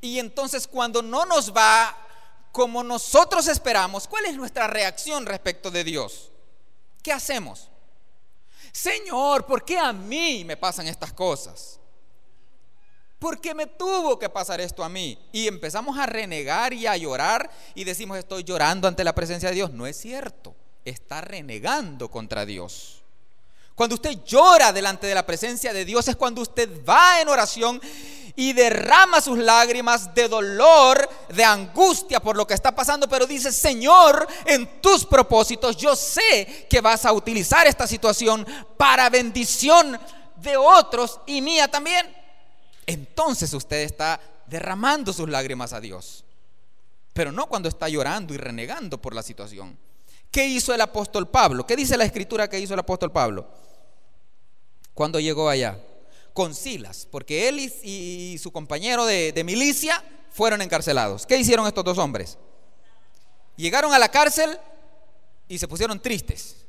[0.00, 1.96] Y entonces cuando no nos va
[2.50, 6.32] como nosotros esperamos, ¿cuál es nuestra reacción respecto de Dios?
[7.00, 7.68] ¿Qué hacemos?
[8.72, 11.78] Señor, ¿por qué a mí me pasan estas cosas?
[13.22, 15.16] ¿Por qué me tuvo que pasar esto a mí?
[15.30, 19.54] Y empezamos a renegar y a llorar y decimos, estoy llorando ante la presencia de
[19.54, 19.70] Dios.
[19.70, 23.04] No es cierto, está renegando contra Dios.
[23.76, 27.80] Cuando usted llora delante de la presencia de Dios es cuando usted va en oración
[28.34, 33.52] y derrama sus lágrimas de dolor, de angustia por lo que está pasando, pero dice,
[33.52, 38.44] Señor, en tus propósitos yo sé que vas a utilizar esta situación
[38.76, 39.96] para bendición
[40.38, 42.21] de otros y mía también.
[42.86, 46.24] Entonces usted está derramando sus lágrimas a Dios,
[47.12, 49.78] pero no cuando está llorando y renegando por la situación.
[50.30, 51.66] ¿Qué hizo el apóstol Pablo?
[51.66, 53.46] ¿Qué dice la escritura que hizo el apóstol Pablo?
[54.94, 55.78] Cuando llegó allá,
[56.32, 61.26] con Silas, porque él y, su compañero de, de milicia fueron encarcelados.
[61.26, 62.38] ¿Qué hicieron estos dos hombres?
[63.56, 64.58] Llegaron a la cárcel
[65.48, 66.64] y se pusieron tristes.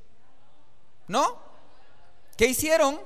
[1.07, 1.41] ¿No?
[2.35, 2.99] ¿Qué hicieron?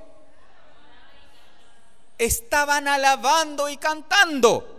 [2.18, 4.78] Estaban alabando y cantando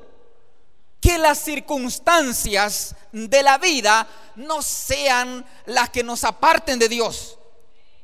[1.02, 7.38] que las circunstancias de la vida no sean las que nos aparten de Dios,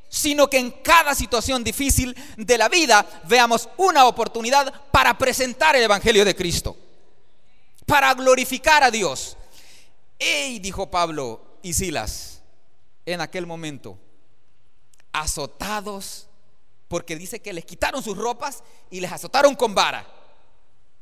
[0.09, 5.83] sino que en cada situación difícil de la vida veamos una oportunidad para presentar el
[5.83, 6.77] Evangelio de Cristo,
[7.85, 9.37] para glorificar a Dios.
[10.17, 10.59] ¡Ey!
[10.59, 12.41] dijo Pablo y Silas
[13.05, 13.99] en aquel momento,
[15.11, 16.27] azotados,
[16.87, 20.05] porque dice que les quitaron sus ropas y les azotaron con vara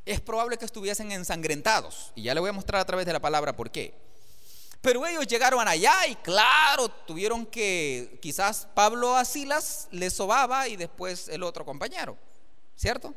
[0.06, 2.12] es probable que estuviesen ensangrentados.
[2.16, 3.94] Y ya le voy a mostrar a través de la palabra por qué.
[4.82, 10.76] Pero ellos llegaron allá y claro, tuvieron que, quizás Pablo a Silas les sobaba y
[10.76, 12.18] después el otro compañero,
[12.76, 13.16] ¿cierto?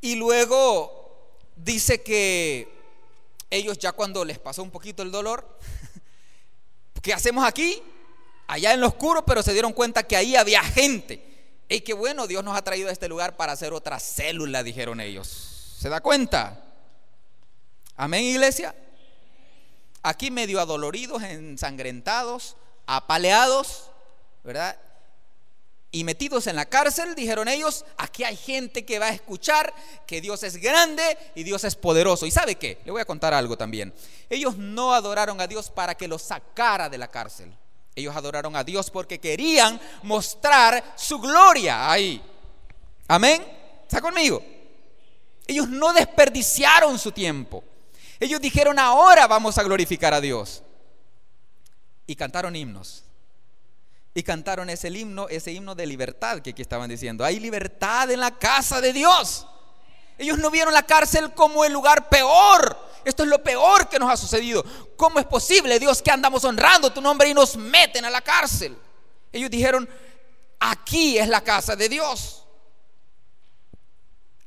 [0.00, 2.68] Y luego dice que
[3.48, 5.46] ellos ya cuando les pasó un poquito el dolor,
[7.02, 7.80] ¿qué hacemos aquí?
[8.50, 11.62] Allá en lo oscuro, pero se dieron cuenta que ahí había gente.
[11.68, 15.00] Y qué bueno, Dios nos ha traído a este lugar para hacer otra célula, dijeron
[15.00, 15.76] ellos.
[15.78, 16.60] ¿Se da cuenta?
[17.94, 18.74] Amén, iglesia.
[20.02, 23.84] Aquí medio adoloridos, ensangrentados, apaleados,
[24.42, 24.76] ¿verdad?
[25.92, 29.72] Y metidos en la cárcel, dijeron ellos, aquí hay gente que va a escuchar
[30.08, 31.04] que Dios es grande
[31.36, 32.26] y Dios es poderoso.
[32.26, 32.80] ¿Y sabe qué?
[32.84, 33.94] Le voy a contar algo también.
[34.28, 37.54] Ellos no adoraron a Dios para que los sacara de la cárcel.
[38.00, 42.20] Ellos adoraron a Dios porque querían mostrar su gloria ahí.
[43.06, 43.44] Amén.
[43.82, 44.42] ¿Está conmigo?
[45.46, 47.64] Ellos no desperdiciaron su tiempo.
[48.18, 50.62] Ellos dijeron, ahora vamos a glorificar a Dios.
[52.06, 53.04] Y cantaron himnos.
[54.14, 57.24] Y cantaron ese himno, ese himno de libertad que aquí estaban diciendo.
[57.24, 59.46] Hay libertad en la casa de Dios.
[60.20, 64.10] Ellos no vieron la cárcel como el lugar peor esto es lo peor que nos
[64.10, 64.64] ha sucedido.
[64.96, 68.76] ¿Cómo es posible, Dios, que andamos honrando tu nombre y nos meten a la cárcel?
[69.32, 69.88] Ellos dijeron,
[70.58, 72.44] aquí es la casa de Dios.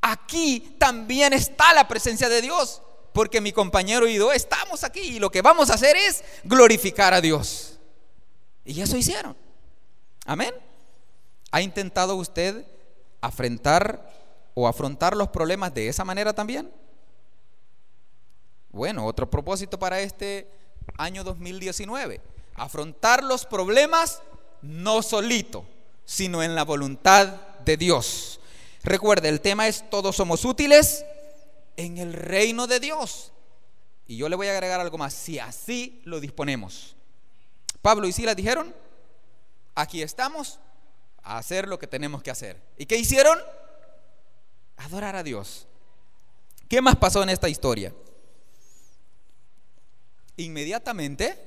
[0.00, 2.80] Aquí también está la presencia de Dios.
[3.12, 7.14] porque mi compañero y yo estamos aquí y lo que vamos a hacer es glorificar
[7.14, 7.78] a Dios.
[8.64, 9.36] Y eso hicieron.
[10.26, 10.52] Amén.
[11.52, 12.66] ¿Ha intentado usted
[13.20, 14.10] afrontar
[14.54, 16.70] o afrontar los problemas de esa manera también?
[18.70, 20.48] Bueno, otro propósito para este
[20.96, 22.20] año 2019.
[22.54, 24.22] Afrontar los problemas
[24.62, 25.64] no solito,
[26.04, 27.28] sino en la voluntad
[27.64, 28.40] de Dios.
[28.82, 31.04] Recuerde, el tema es todos somos útiles
[31.76, 33.32] en el reino de Dios.
[34.06, 36.96] Y yo le voy a agregar algo más, si así lo disponemos.
[37.80, 38.74] Pablo y Silas dijeron,
[39.74, 40.58] aquí estamos
[41.22, 42.60] a hacer lo que tenemos que hacer.
[42.76, 43.38] ¿Y qué hicieron?
[44.76, 45.66] Adorar a Dios.
[46.68, 47.94] ¿Qué más pasó en esta historia?
[50.36, 51.38] Inmediatamente,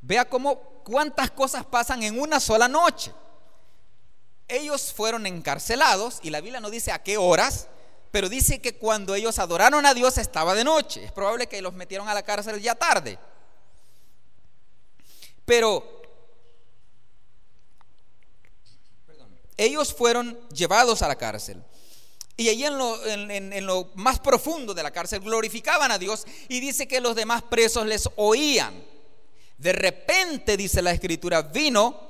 [0.00, 3.12] vea cómo cuántas cosas pasan en una sola noche.
[4.46, 7.68] Ellos fueron encarcelados y la Biblia no dice a qué horas,
[8.10, 11.04] pero dice que cuando ellos adoraron a Dios estaba de noche.
[11.04, 13.18] Es probable que los metieron a la cárcel ya tarde.
[15.44, 16.02] Pero
[19.56, 21.62] ellos fueron llevados a la cárcel.
[22.38, 26.60] Y allí en lo, en lo, más profundo de la cárcel glorificaban a Dios y
[26.60, 28.80] dice que los demás presos les oían.
[29.58, 32.00] De repente, dice la escritura, vino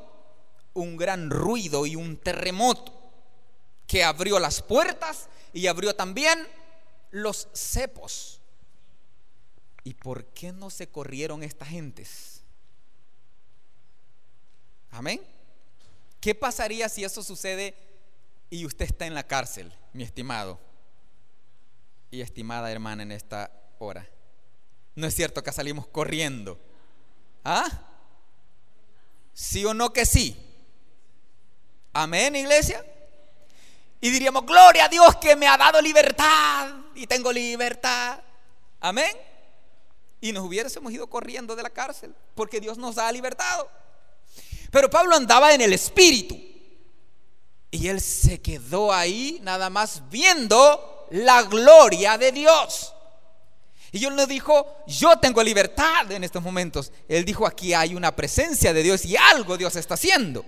[0.75, 2.93] un gran ruido y un terremoto
[3.87, 6.47] que abrió las puertas y abrió también
[7.11, 8.43] los cepos.
[9.83, 12.43] ¿Y por qué no se corrieron estas gentes?
[14.91, 15.23] Amén.
[16.21, 17.88] ¿Qué pasaría si eso sucede
[18.51, 20.59] y usted está en la cárcel, mi estimado
[22.11, 24.09] y estimada hermana en esta hora?
[24.95, 26.59] No es cierto que salimos corriendo.
[27.45, 27.69] ¿Ah?
[29.33, 30.37] ¿Sí o no que sí?
[31.93, 32.85] Amén, iglesia.
[34.01, 38.21] Y diríamos, gloria a Dios que me ha dado libertad y tengo libertad.
[38.81, 39.17] Amén.
[40.21, 43.71] Y nos hubiésemos ido corriendo de la cárcel porque Dios nos ha libertado.
[44.71, 46.48] Pero Pablo andaba en el espíritu.
[47.71, 52.95] Y él se quedó ahí nada más viendo la gloria de Dios.
[53.93, 56.93] Y él no dijo, yo tengo libertad en estos momentos.
[57.09, 60.45] Él dijo, aquí hay una presencia de Dios y algo Dios está haciendo.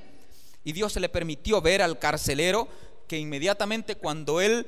[0.63, 2.69] Y Dios le permitió ver al carcelero
[3.09, 4.67] que inmediatamente cuando él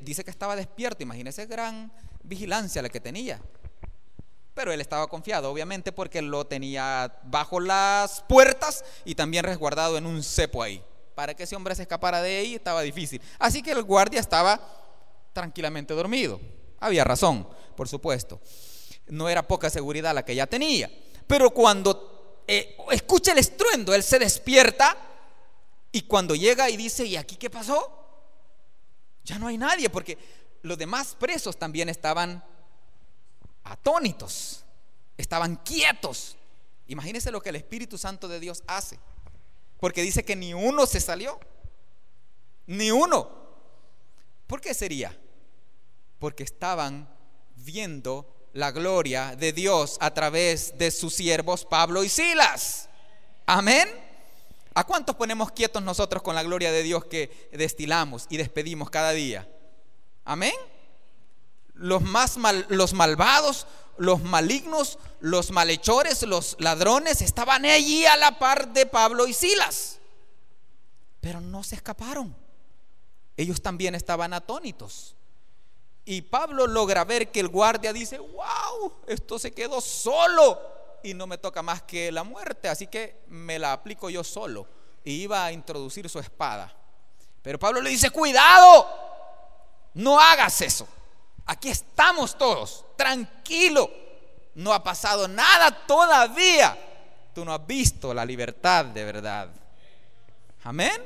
[0.00, 1.92] dice que estaba despierto, imagínese gran
[2.22, 3.40] vigilancia la que tenía.
[4.54, 10.06] Pero él estaba confiado, obviamente, porque lo tenía bajo las puertas y también resguardado en
[10.06, 10.82] un cepo ahí.
[11.16, 13.22] Para que ese hombre se escapara de ahí estaba difícil.
[13.38, 14.60] Así que el guardia estaba
[15.32, 16.38] tranquilamente dormido.
[16.78, 18.38] Había razón, por supuesto.
[19.06, 20.90] No era poca seguridad la que ya tenía.
[21.26, 24.94] Pero cuando eh, escucha el estruendo, él se despierta
[25.90, 27.92] y cuando llega y dice, ¿y aquí qué pasó?
[29.24, 30.18] Ya no hay nadie, porque
[30.60, 32.44] los demás presos también estaban
[33.64, 34.66] atónitos,
[35.16, 36.36] estaban quietos.
[36.88, 38.98] Imagínense lo que el Espíritu Santo de Dios hace.
[39.78, 41.38] Porque dice que ni uno se salió.
[42.66, 43.30] Ni uno.
[44.46, 45.16] ¿Por qué sería?
[46.18, 47.08] Porque estaban
[47.56, 52.88] viendo la gloria de Dios a través de sus siervos Pablo y Silas.
[53.44, 53.88] Amén.
[54.74, 59.12] ¿A cuántos ponemos quietos nosotros con la gloria de Dios que destilamos y despedimos cada
[59.12, 59.48] día?
[60.24, 60.54] Amén
[61.76, 63.66] los más mal, los malvados,
[63.98, 69.98] los malignos, los malhechores, los ladrones estaban allí a la par de Pablo y Silas.
[71.20, 72.34] Pero no se escaparon.
[73.36, 75.14] Ellos también estaban atónitos.
[76.04, 80.60] Y Pablo logra ver que el guardia dice, wow, esto se quedó solo
[81.02, 84.66] y no me toca más que la muerte, así que me la aplico yo solo.
[85.04, 86.74] Y iba a introducir su espada.
[87.42, 88.88] Pero Pablo le dice, cuidado,
[89.94, 90.86] no hagas eso.
[91.46, 93.90] Aquí estamos todos, tranquilo.
[94.54, 96.76] No ha pasado nada todavía.
[97.34, 99.50] Tú no has visto la libertad de verdad.
[100.64, 101.02] Amén.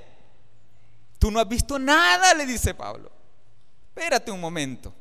[1.19, 3.11] Tú no has visto nada, le dice Pablo.
[3.89, 4.95] Espérate un momento.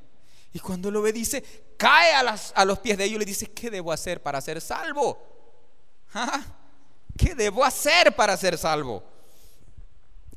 [0.51, 1.43] Y cuando lo ve, dice,
[1.77, 5.17] cae a, los pies de ellos y le dice, ¿qué debo hacer para ser salvo?
[6.13, 6.43] ¿Ah?
[7.17, 9.03] ¿Qué debo hacer para ser salvo?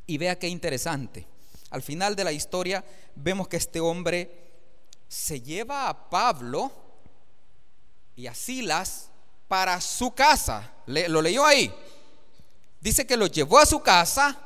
[0.07, 1.27] Y vea qué interesante.
[1.71, 2.85] Al final de la historia
[3.17, 4.52] vemos que este hombre
[5.13, 6.73] se lleva a Pablo
[8.17, 9.11] y a Silas
[9.47, 10.73] para su casa.
[10.87, 11.71] lo leyó ahí.
[12.81, 14.41] Dice que los llevó a su casa,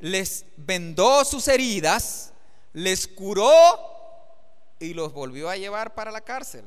[0.00, 2.34] les vendó sus heridas,
[2.74, 3.50] les curó
[4.78, 6.66] y los volvió a llevar para la cárcel.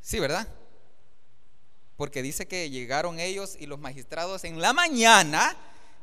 [0.00, 0.48] Sí, ¿verdad?
[1.98, 5.54] Porque dice que llegaron ellos y los magistrados en la mañana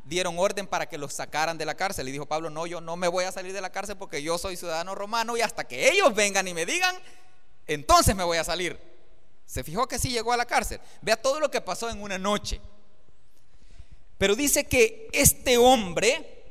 [0.05, 2.07] dieron orden para que los sacaran de la cárcel.
[2.07, 4.37] Y dijo Pablo, no, yo no me voy a salir de la cárcel porque yo
[4.37, 6.95] soy ciudadano romano y hasta que ellos vengan y me digan,
[7.67, 8.79] entonces me voy a salir.
[9.45, 10.79] Se fijó que sí llegó a la cárcel.
[11.01, 12.61] Vea todo lo que pasó en una noche.
[14.17, 16.43] Pero dice que este hombre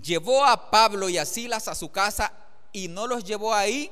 [0.00, 2.32] llevó a Pablo y a Silas a su casa
[2.72, 3.90] y no los llevó ahí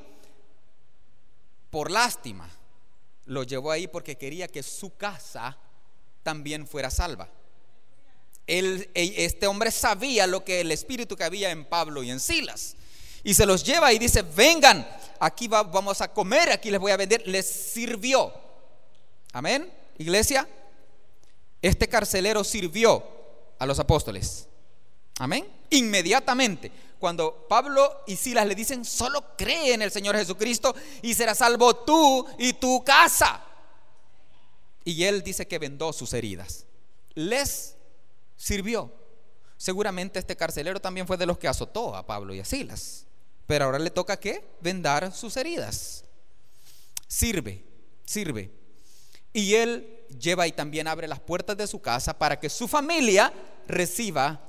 [1.69, 2.49] por lástima.
[3.25, 5.57] Los llevó ahí porque quería que su casa
[6.23, 7.29] también fuera salva.
[8.49, 12.75] Este hombre sabía lo que el espíritu que había en Pablo y en Silas.
[13.23, 14.87] Y se los lleva y dice, vengan,
[15.19, 17.27] aquí vamos a comer, aquí les voy a vender.
[17.27, 18.33] Les sirvió.
[19.33, 20.47] Amén, iglesia.
[21.61, 23.03] Este carcelero sirvió
[23.59, 24.47] a los apóstoles.
[25.19, 25.45] Amén.
[25.69, 31.35] Inmediatamente, cuando Pablo y Silas le dicen, solo cree en el Señor Jesucristo y será
[31.35, 33.43] salvo tú y tu casa.
[34.85, 36.65] Y él dice que vendó sus heridas.
[37.13, 37.75] Les
[38.39, 38.91] sirvió.
[39.57, 43.05] Seguramente este carcelero también fue de los que azotó a Pablo y a Silas.
[43.45, 46.05] Pero ahora le toca que vendar sus heridas.
[47.07, 47.65] Sirve,
[48.05, 48.51] sirve.
[49.33, 53.33] Y él lleva y también abre las puertas de su casa para que su familia
[53.67, 54.39] reciba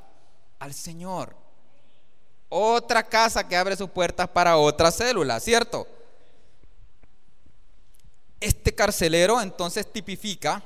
[0.60, 1.36] al Señor.
[2.48, 5.86] Otra casa que abre sus puertas para otra célula, ¿cierto?
[8.38, 10.62] Este carcelero entonces tipifica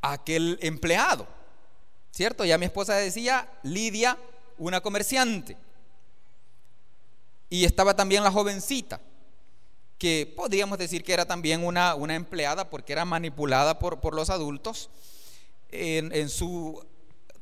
[0.00, 1.26] a aquel empleado,
[2.16, 2.46] ¿cierto?
[2.46, 4.16] Ya mi esposa decía, Lidia,
[4.56, 5.54] una comerciante.
[7.50, 9.02] Y estaba también la jovencita,
[9.98, 14.30] que podríamos decir que era también una, una empleada porque era manipulada por, por los
[14.30, 14.88] adultos
[15.68, 16.82] en, en, su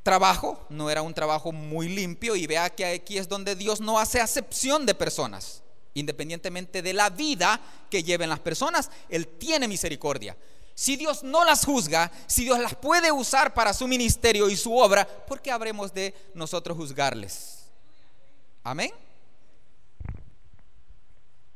[0.03, 4.01] trabajo, no era un trabajo muy limpio y vea que aquí es donde Dios no
[4.01, 5.63] hace acepción de personas,
[5.95, 7.61] independientemente de la vida
[7.91, 10.37] que lleven las personas, Él tiene misericordia.
[10.75, 14.77] Si Dios no las juzga, si Dios las puede usar para su ministerio y su
[14.77, 17.67] obra, ¿por qué habremos de nosotros juzgarles?
[18.65, 18.91] Amén.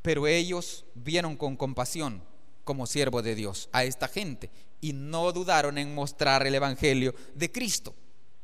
[0.03, 2.23] Pero ellos vieron con compasión
[2.65, 4.51] como siervo de Dios a esta gente
[4.81, 7.95] y no dudaron en mostrar el Evangelio de Cristo.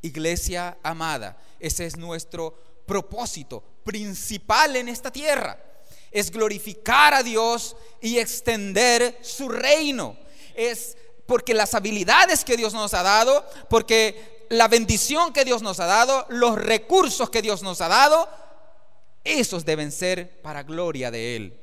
[0.03, 2.55] Iglesia amada, ese es nuestro
[2.87, 5.63] propósito principal en esta tierra.
[6.11, 10.17] Es glorificar a Dios y extender su reino.
[10.55, 10.97] Es
[11.27, 15.87] porque las habilidades que Dios nos ha dado, porque la bendición que Dios nos ha
[15.87, 18.29] dado, los recursos que Dios nos ha dado,
[19.25, 21.61] esos deben ser para gloria de Él.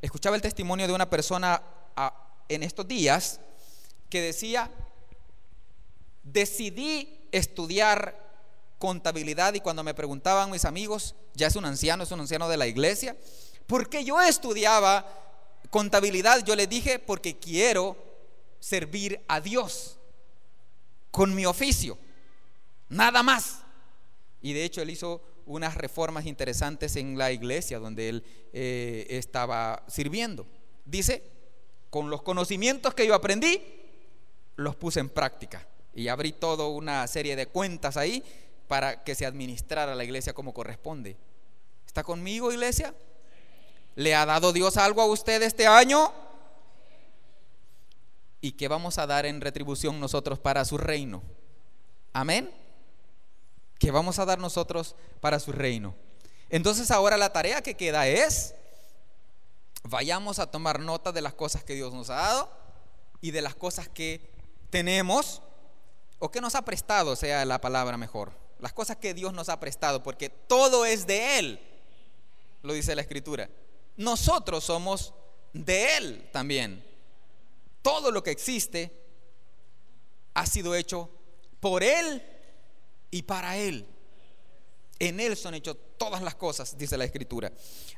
[0.00, 1.62] Escuchaba el testimonio de una persona
[1.96, 2.14] ah,
[2.48, 3.40] en estos días
[4.08, 4.70] que decía,
[6.22, 8.24] decidí estudiar
[8.78, 12.56] contabilidad y cuando me preguntaban mis amigos, ya es un anciano, es un anciano de
[12.56, 13.16] la iglesia,
[13.66, 15.06] ¿por qué yo estudiaba
[15.70, 16.44] contabilidad?
[16.44, 17.96] Yo le dije, porque quiero
[18.60, 19.98] servir a Dios
[21.10, 21.98] con mi oficio,
[22.88, 23.62] nada más.
[24.42, 29.82] Y de hecho él hizo unas reformas interesantes en la iglesia donde él eh, estaba
[29.86, 30.46] sirviendo.
[30.84, 31.22] Dice,
[31.90, 33.62] con los conocimientos que yo aprendí,
[34.56, 35.66] los puse en práctica.
[35.94, 38.22] Y abrí toda una serie de cuentas ahí
[38.68, 41.16] para que se administrara la iglesia como corresponde.
[41.86, 42.94] ¿Está conmigo, iglesia?
[43.96, 46.12] ¿Le ha dado Dios algo a usted este año?
[48.40, 51.22] ¿Y qué vamos a dar en retribución nosotros para su reino?
[52.12, 52.66] Amén
[53.78, 55.94] que vamos a dar nosotros para su reino.
[56.48, 58.54] Entonces ahora la tarea que queda es,
[59.84, 62.50] vayamos a tomar nota de las cosas que Dios nos ha dado
[63.20, 64.30] y de las cosas que
[64.70, 65.42] tenemos
[66.18, 68.32] o que nos ha prestado, sea la palabra mejor.
[68.58, 71.60] Las cosas que Dios nos ha prestado, porque todo es de Él,
[72.62, 73.50] lo dice la Escritura.
[73.96, 75.14] Nosotros somos
[75.52, 76.84] de Él también.
[77.82, 78.92] Todo lo que existe
[80.34, 81.08] ha sido hecho
[81.60, 82.22] por Él
[83.10, 83.86] y para Él.
[84.98, 87.52] En Él son hechas todas las cosas, dice la Escritura.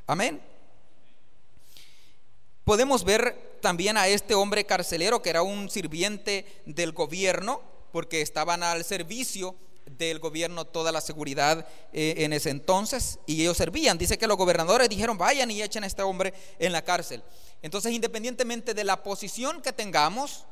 [0.05, 0.41] Amén.
[2.63, 8.61] Podemos ver también a este hombre carcelero que era un sirviente del gobierno, porque estaban
[8.63, 9.55] al servicio
[9.97, 13.97] del gobierno toda la seguridad eh, en ese entonces y ellos servían.
[13.97, 17.23] Dice que los gobernadores dijeron, vayan y echen a este hombre en la cárcel.
[17.61, 20.45] Entonces, independientemente de la posición que tengamos,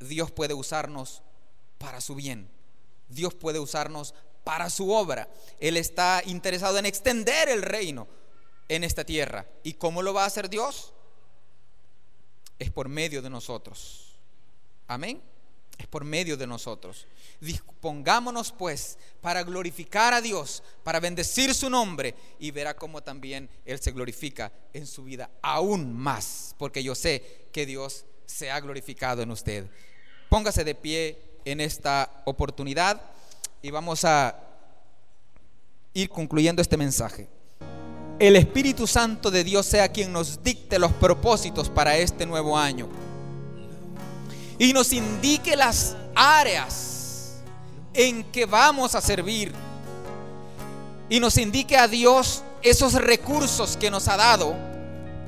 [0.00, 1.22] Dios puede usarnos
[1.78, 2.50] para su bien.
[3.08, 4.14] Dios puede usarnos
[4.44, 5.28] para su obra.
[5.60, 8.08] Él está interesado en extender el reino
[8.68, 9.46] en esta tierra.
[9.62, 10.92] ¿Y cómo lo va a hacer Dios?
[12.58, 14.16] Es por medio de nosotros.
[14.86, 15.22] Amén.
[15.82, 17.08] Es por medio de nosotros.
[17.40, 23.80] Dispongámonos pues para glorificar a Dios, para bendecir su nombre y verá cómo también Él
[23.80, 29.22] se glorifica en su vida aún más, porque yo sé que Dios se ha glorificado
[29.22, 29.68] en usted.
[30.28, 33.02] Póngase de pie en esta oportunidad
[33.60, 34.38] y vamos a
[35.94, 37.28] ir concluyendo este mensaje.
[38.20, 42.88] el Espíritu Santo de Dios sea quien nos dicte los propósitos para este nuevo año.
[44.62, 47.32] Y nos indique las áreas
[47.92, 49.52] en que vamos a servir.
[51.08, 54.54] Y nos indique a Dios esos recursos que nos ha dado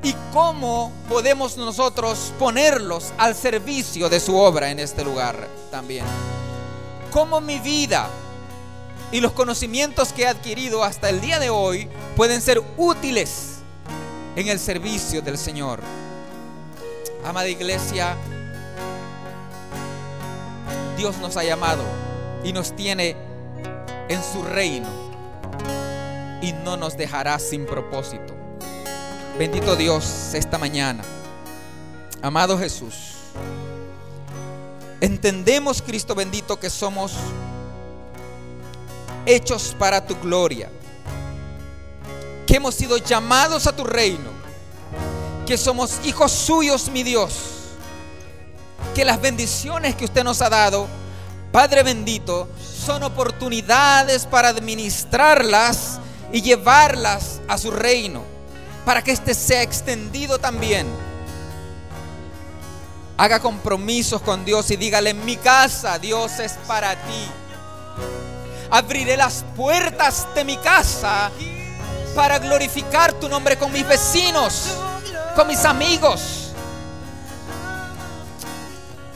[0.04, 6.04] y cómo podemos nosotros ponerlos al servicio de su obra en este lugar también.
[7.10, 8.08] Cómo mi vida
[9.10, 13.56] y los conocimientos que he adquirido hasta el día de hoy pueden ser útiles
[14.36, 15.80] en el servicio del Señor.
[17.24, 18.16] Amada iglesia,
[20.96, 21.82] Dios nos ha llamado
[22.42, 23.16] y nos tiene
[24.08, 24.88] en su reino
[26.42, 28.34] y no nos dejará sin propósito.
[29.38, 31.02] Bendito Dios esta mañana.
[32.22, 32.94] Amado Jesús,
[35.00, 37.12] entendemos, Cristo bendito, que somos
[39.26, 40.70] hechos para tu gloria,
[42.46, 44.30] que hemos sido llamados a tu reino,
[45.46, 47.53] que somos hijos suyos, mi Dios,
[48.94, 50.88] que las bendiciones que usted nos ha dado,
[51.52, 56.00] Padre bendito, son oportunidades para administrarlas
[56.32, 58.34] y llevarlas a su reino
[58.84, 60.86] para que éste sea extendido también.
[63.16, 67.28] Haga compromisos con Dios y dígale, mi casa Dios es para ti.
[68.70, 71.30] Abriré las puertas de mi casa
[72.14, 74.68] para glorificar tu nombre con mis vecinos,
[75.36, 76.43] con mis amigos.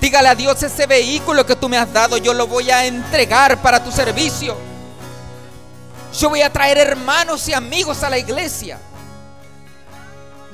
[0.00, 3.60] Dígale a Dios ese vehículo que tú me has dado, yo lo voy a entregar
[3.60, 4.56] para tu servicio.
[6.18, 8.78] Yo voy a traer hermanos y amigos a la iglesia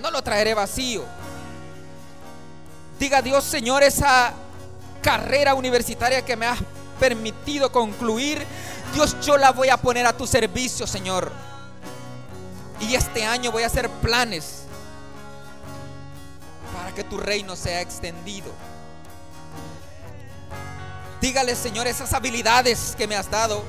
[0.05, 1.03] no lo traeré vacío.
[2.99, 4.35] Diga Dios, Señor, esa
[5.01, 6.59] carrera universitaria que me has
[7.01, 8.47] permitido concluir,
[8.93, 11.33] Dios, yo la voy a poner a tu servicio, Señor.
[12.81, 14.65] Y este año voy a hacer planes
[16.77, 18.53] para que tu reino sea extendido.
[21.25, 23.65] Dígale, Señor, esas habilidades que me has dado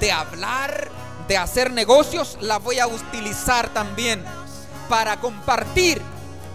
[0.00, 0.90] de hablar,
[1.28, 4.24] de hacer negocios, las voy a utilizar también
[4.88, 6.02] para compartir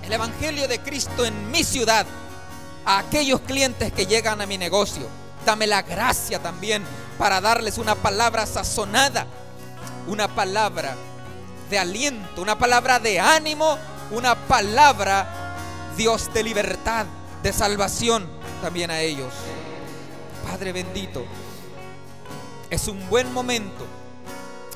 [0.03, 2.05] el Evangelio de Cristo en mi ciudad
[2.84, 5.07] a aquellos clientes que llegan a mi negocio.
[5.45, 6.84] Dame la gracia también
[7.17, 9.27] para darles una palabra sazonada,
[10.07, 10.97] una palabra
[11.69, 13.77] de aliento, una palabra de ánimo,
[14.11, 15.55] una palabra,
[15.95, 17.05] Dios, de libertad,
[17.43, 19.34] de salvación también a ellos.
[20.45, 21.26] Padre bendito,
[22.70, 23.86] es un buen momento,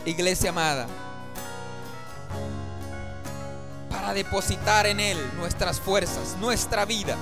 [0.06, 0.88] iglesia amada
[3.90, 7.16] para depositar en Él nuestras fuerzas, nuestra vida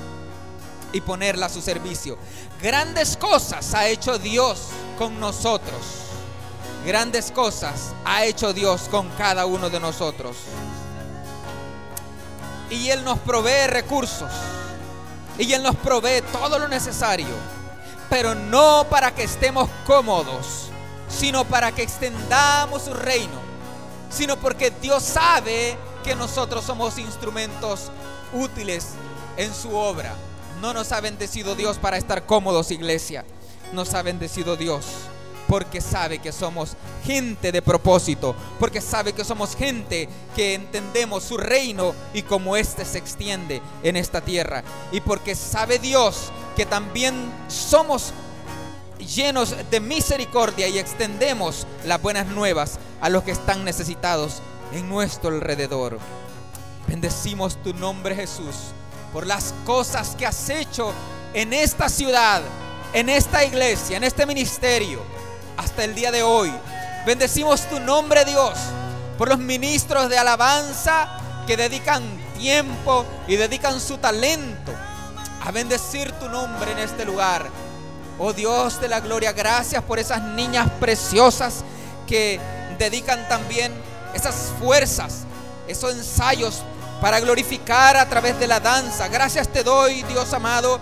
[0.91, 2.18] y ponerla a su servicio.
[2.61, 5.82] Grandes cosas ha hecho Dios con nosotros.
[6.86, 10.36] Grandes cosas ha hecho Dios con cada uno de nosotros.
[12.70, 14.32] Y Él nos provee recursos.
[15.38, 17.36] Y Él nos provee todo lo necesario.
[18.09, 20.69] Pero no para que estemos cómodos,
[21.09, 23.41] sino para que extendamos su reino.
[24.09, 27.91] Sino porque Dios sabe que nosotros somos instrumentos
[28.34, 28.89] útiles
[29.38, 30.13] en su obra.
[30.61, 33.25] No nos ha bendecido Dios para estar cómodos, iglesia.
[33.71, 34.86] Nos ha bendecido Dios
[35.54, 36.76] porque sabe que somos
[37.06, 42.84] gente de propósito, porque sabe que somos gente que entendemos su reino y cómo éste
[42.86, 44.64] se extiende en esta tierra.
[44.91, 47.14] Y porque sabe Dios que también
[47.49, 48.14] somos
[48.97, 54.41] llenos de misericordia y extendemos las buenas nuevas a los que están necesitados
[54.72, 55.99] en nuestro alrededor.
[56.88, 58.56] Bendecimos tu nombre Jesús
[59.14, 60.91] por las cosas que has hecho
[61.36, 62.41] en esta ciudad,
[62.91, 65.22] en esta iglesia, en este ministerio,
[65.58, 66.54] hasta el día de hoy.
[67.06, 68.54] Bendecimos tu nombre Dios
[69.18, 71.10] por los ministros de alabanza
[71.45, 72.04] que dedican
[72.38, 74.74] tiempo y dedican su talento
[75.45, 77.45] a bendecir tu nombre en este lugar.
[78.20, 81.64] Oh Dios de la gloria, gracias por esas niñas preciosas
[82.08, 82.39] que
[82.78, 83.74] dedican también
[84.14, 85.24] esas fuerzas,
[85.68, 86.62] esos ensayos
[87.01, 89.08] para glorificar a través de la danza.
[89.08, 90.80] Gracias te doy, Dios amado,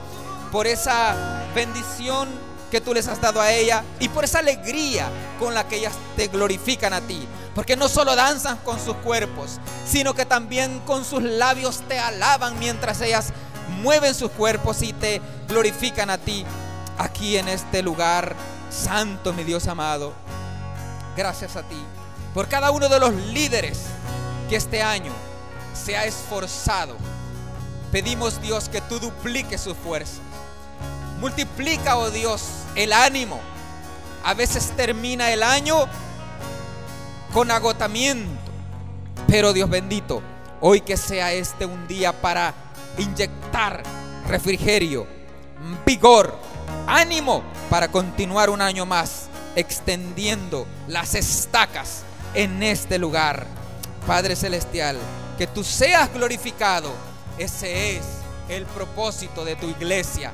[0.51, 1.15] por esa
[1.55, 2.30] bendición
[2.72, 5.07] que tú les has dado a ella y por esa alegría
[5.38, 7.28] con la que ellas te glorifican a ti.
[7.53, 12.57] Porque no solo danzan con sus cuerpos, sino que también con sus labios te alaban
[12.57, 13.34] mientras ellas
[13.82, 16.45] mueven sus cuerpos y te glorifican a ti
[16.97, 18.36] aquí en este lugar
[18.69, 20.13] santo, mi Dios amado.
[21.15, 21.78] Gracias a ti
[22.34, 23.80] por cada uno de los líderes
[24.49, 25.11] que este año
[25.74, 26.95] se ha esforzado.
[27.91, 30.19] Pedimos Dios que tú dupliques sus fuerzas.
[31.19, 32.41] Multiplica, oh Dios,
[32.76, 33.39] el ánimo.
[34.24, 35.88] A veces termina el año
[37.34, 38.30] con agotamiento.
[39.28, 40.22] Pero Dios bendito,
[40.59, 42.53] hoy que sea este un día para
[42.97, 43.84] inyectar
[44.28, 45.07] refrigerio,
[45.86, 46.38] vigor,
[46.88, 52.03] ánimo para continuar un año más extendiendo las estacas
[52.34, 53.45] en este lugar.
[54.07, 54.97] Padre Celestial,
[55.38, 56.91] que tú seas glorificado.
[57.38, 58.03] Ese es
[58.49, 60.32] el propósito de tu iglesia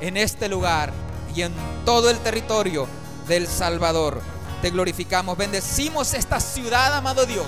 [0.00, 0.92] en este lugar
[1.36, 1.52] y en
[1.84, 2.88] todo el territorio
[3.28, 4.20] del Salvador.
[4.62, 7.46] Te glorificamos, bendecimos esta ciudad, amado Dios.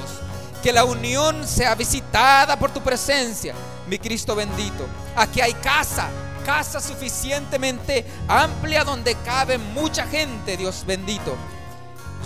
[0.62, 3.55] Que la unión sea visitada por tu presencia,
[3.89, 4.86] mi Cristo bendito.
[5.16, 6.09] Aquí hay casa,
[6.45, 11.34] casa suficientemente amplia donde cabe mucha gente, Dios bendito.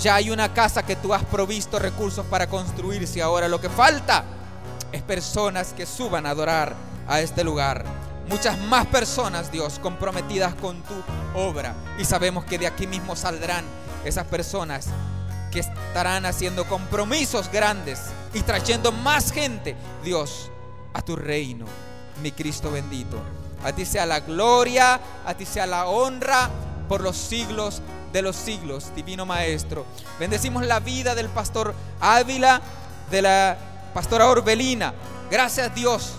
[0.03, 3.23] Ya hay una casa que tú has provisto recursos para construirse.
[3.23, 4.25] Ahora lo que falta
[4.91, 6.75] es personas que suban a adorar
[7.07, 7.85] a este lugar.
[8.33, 10.95] Muchas más personas, Dios, comprometidas con tu
[11.35, 11.75] obra.
[11.99, 13.63] Y sabemos que de aquí mismo saldrán
[14.07, 14.87] esas personas
[15.51, 18.01] que estarán haciendo compromisos grandes
[18.33, 20.51] y trayendo más gente, Dios,
[20.95, 21.67] a tu reino,
[22.23, 23.21] mi Cristo bendito.
[23.63, 26.49] A ti sea la gloria, a ti sea la honra
[26.89, 27.83] por los siglos
[28.15, 29.85] de los siglos, divino Maestro.
[30.19, 32.63] Bendecimos la vida del pastor Ávila,
[33.11, 33.59] de la
[33.93, 34.95] pastora Orbelina.
[35.31, 36.15] Gracias Dios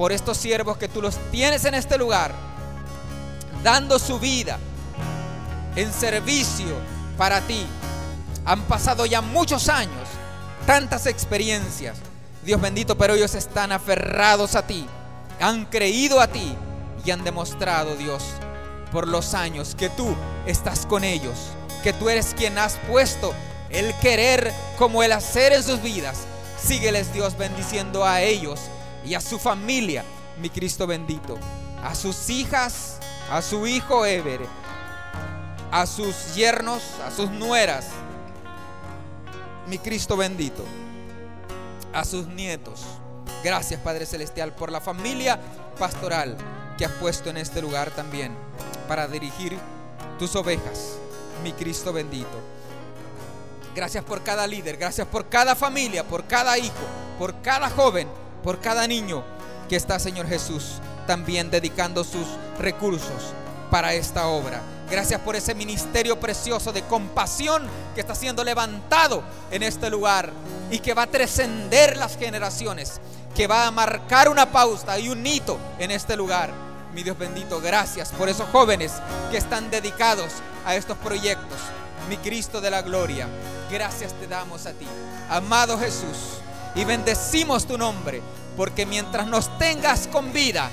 [0.00, 2.32] por estos siervos que tú los tienes en este lugar,
[3.62, 4.58] dando su vida
[5.76, 6.74] en servicio
[7.18, 7.66] para ti.
[8.46, 10.08] Han pasado ya muchos años,
[10.64, 11.98] tantas experiencias.
[12.42, 14.86] Dios bendito, pero ellos están aferrados a ti,
[15.38, 16.56] han creído a ti
[17.04, 18.24] y han demostrado, Dios,
[18.92, 21.36] por los años que tú estás con ellos,
[21.82, 23.34] que tú eres quien has puesto
[23.68, 26.20] el querer como el hacer en sus vidas.
[26.58, 28.60] Sígueles Dios bendiciendo a ellos
[29.04, 30.04] y a su familia,
[30.40, 31.38] mi Cristo bendito,
[31.82, 32.98] a sus hijas,
[33.30, 34.40] a su hijo Ever,
[35.70, 37.86] a sus yernos, a sus nueras,
[39.66, 40.64] mi Cristo bendito,
[41.92, 42.82] a sus nietos.
[43.42, 45.40] Gracias Padre Celestial por la familia
[45.78, 46.36] pastoral
[46.76, 48.34] que has puesto en este lugar también
[48.88, 49.56] para dirigir
[50.18, 50.98] tus ovejas,
[51.42, 52.40] mi Cristo bendito.
[53.74, 56.74] Gracias por cada líder, gracias por cada familia, por cada hijo,
[57.18, 58.08] por cada joven,
[58.42, 59.22] por cada niño
[59.68, 62.26] que está, Señor Jesús, también dedicando sus
[62.58, 63.32] recursos
[63.70, 64.60] para esta obra.
[64.90, 69.22] Gracias por ese ministerio precioso de compasión que está siendo levantado
[69.52, 70.32] en este lugar
[70.70, 73.00] y que va a trascender las generaciones,
[73.36, 76.50] que va a marcar una pausa y un hito en este lugar.
[76.92, 78.92] Mi Dios bendito, gracias por esos jóvenes
[79.30, 80.32] que están dedicados
[80.66, 81.58] a estos proyectos.
[82.08, 83.28] Mi Cristo de la gloria,
[83.70, 84.86] gracias te damos a ti,
[85.28, 86.40] amado Jesús,
[86.74, 88.22] y bendecimos tu nombre,
[88.56, 90.70] porque mientras nos tengas con vida,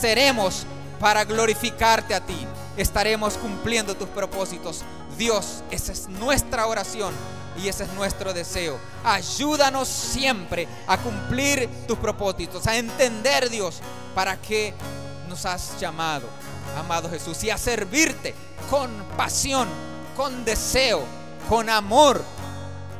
[0.00, 0.66] seremos
[1.00, 2.46] para glorificarte a ti.
[2.76, 4.82] Estaremos cumpliendo tus propósitos.
[5.16, 7.12] Dios, esa es nuestra oración
[7.56, 8.78] y ese es nuestro deseo.
[9.04, 13.80] Ayúdanos siempre a cumplir tus propósitos, a entender, Dios,
[14.14, 14.74] para qué
[15.28, 16.28] nos has llamado,
[16.78, 18.34] amado Jesús, y a servirte
[18.70, 19.68] con pasión,
[20.16, 21.02] con deseo,
[21.48, 22.22] con amor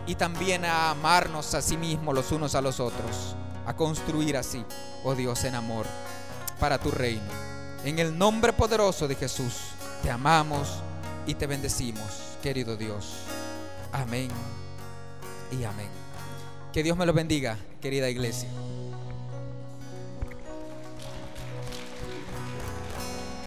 [0.09, 3.36] y también a amarnos a sí mismos los unos a los otros,
[3.66, 4.64] a construir así,
[5.04, 5.84] oh Dios, en amor
[6.59, 7.20] para tu reino.
[7.84, 9.52] En el nombre poderoso de Jesús,
[10.02, 10.80] te amamos
[11.26, 13.18] y te bendecimos, querido Dios.
[13.92, 14.30] Amén
[15.52, 15.90] y amén.
[16.72, 18.48] Que Dios me lo bendiga, querida iglesia.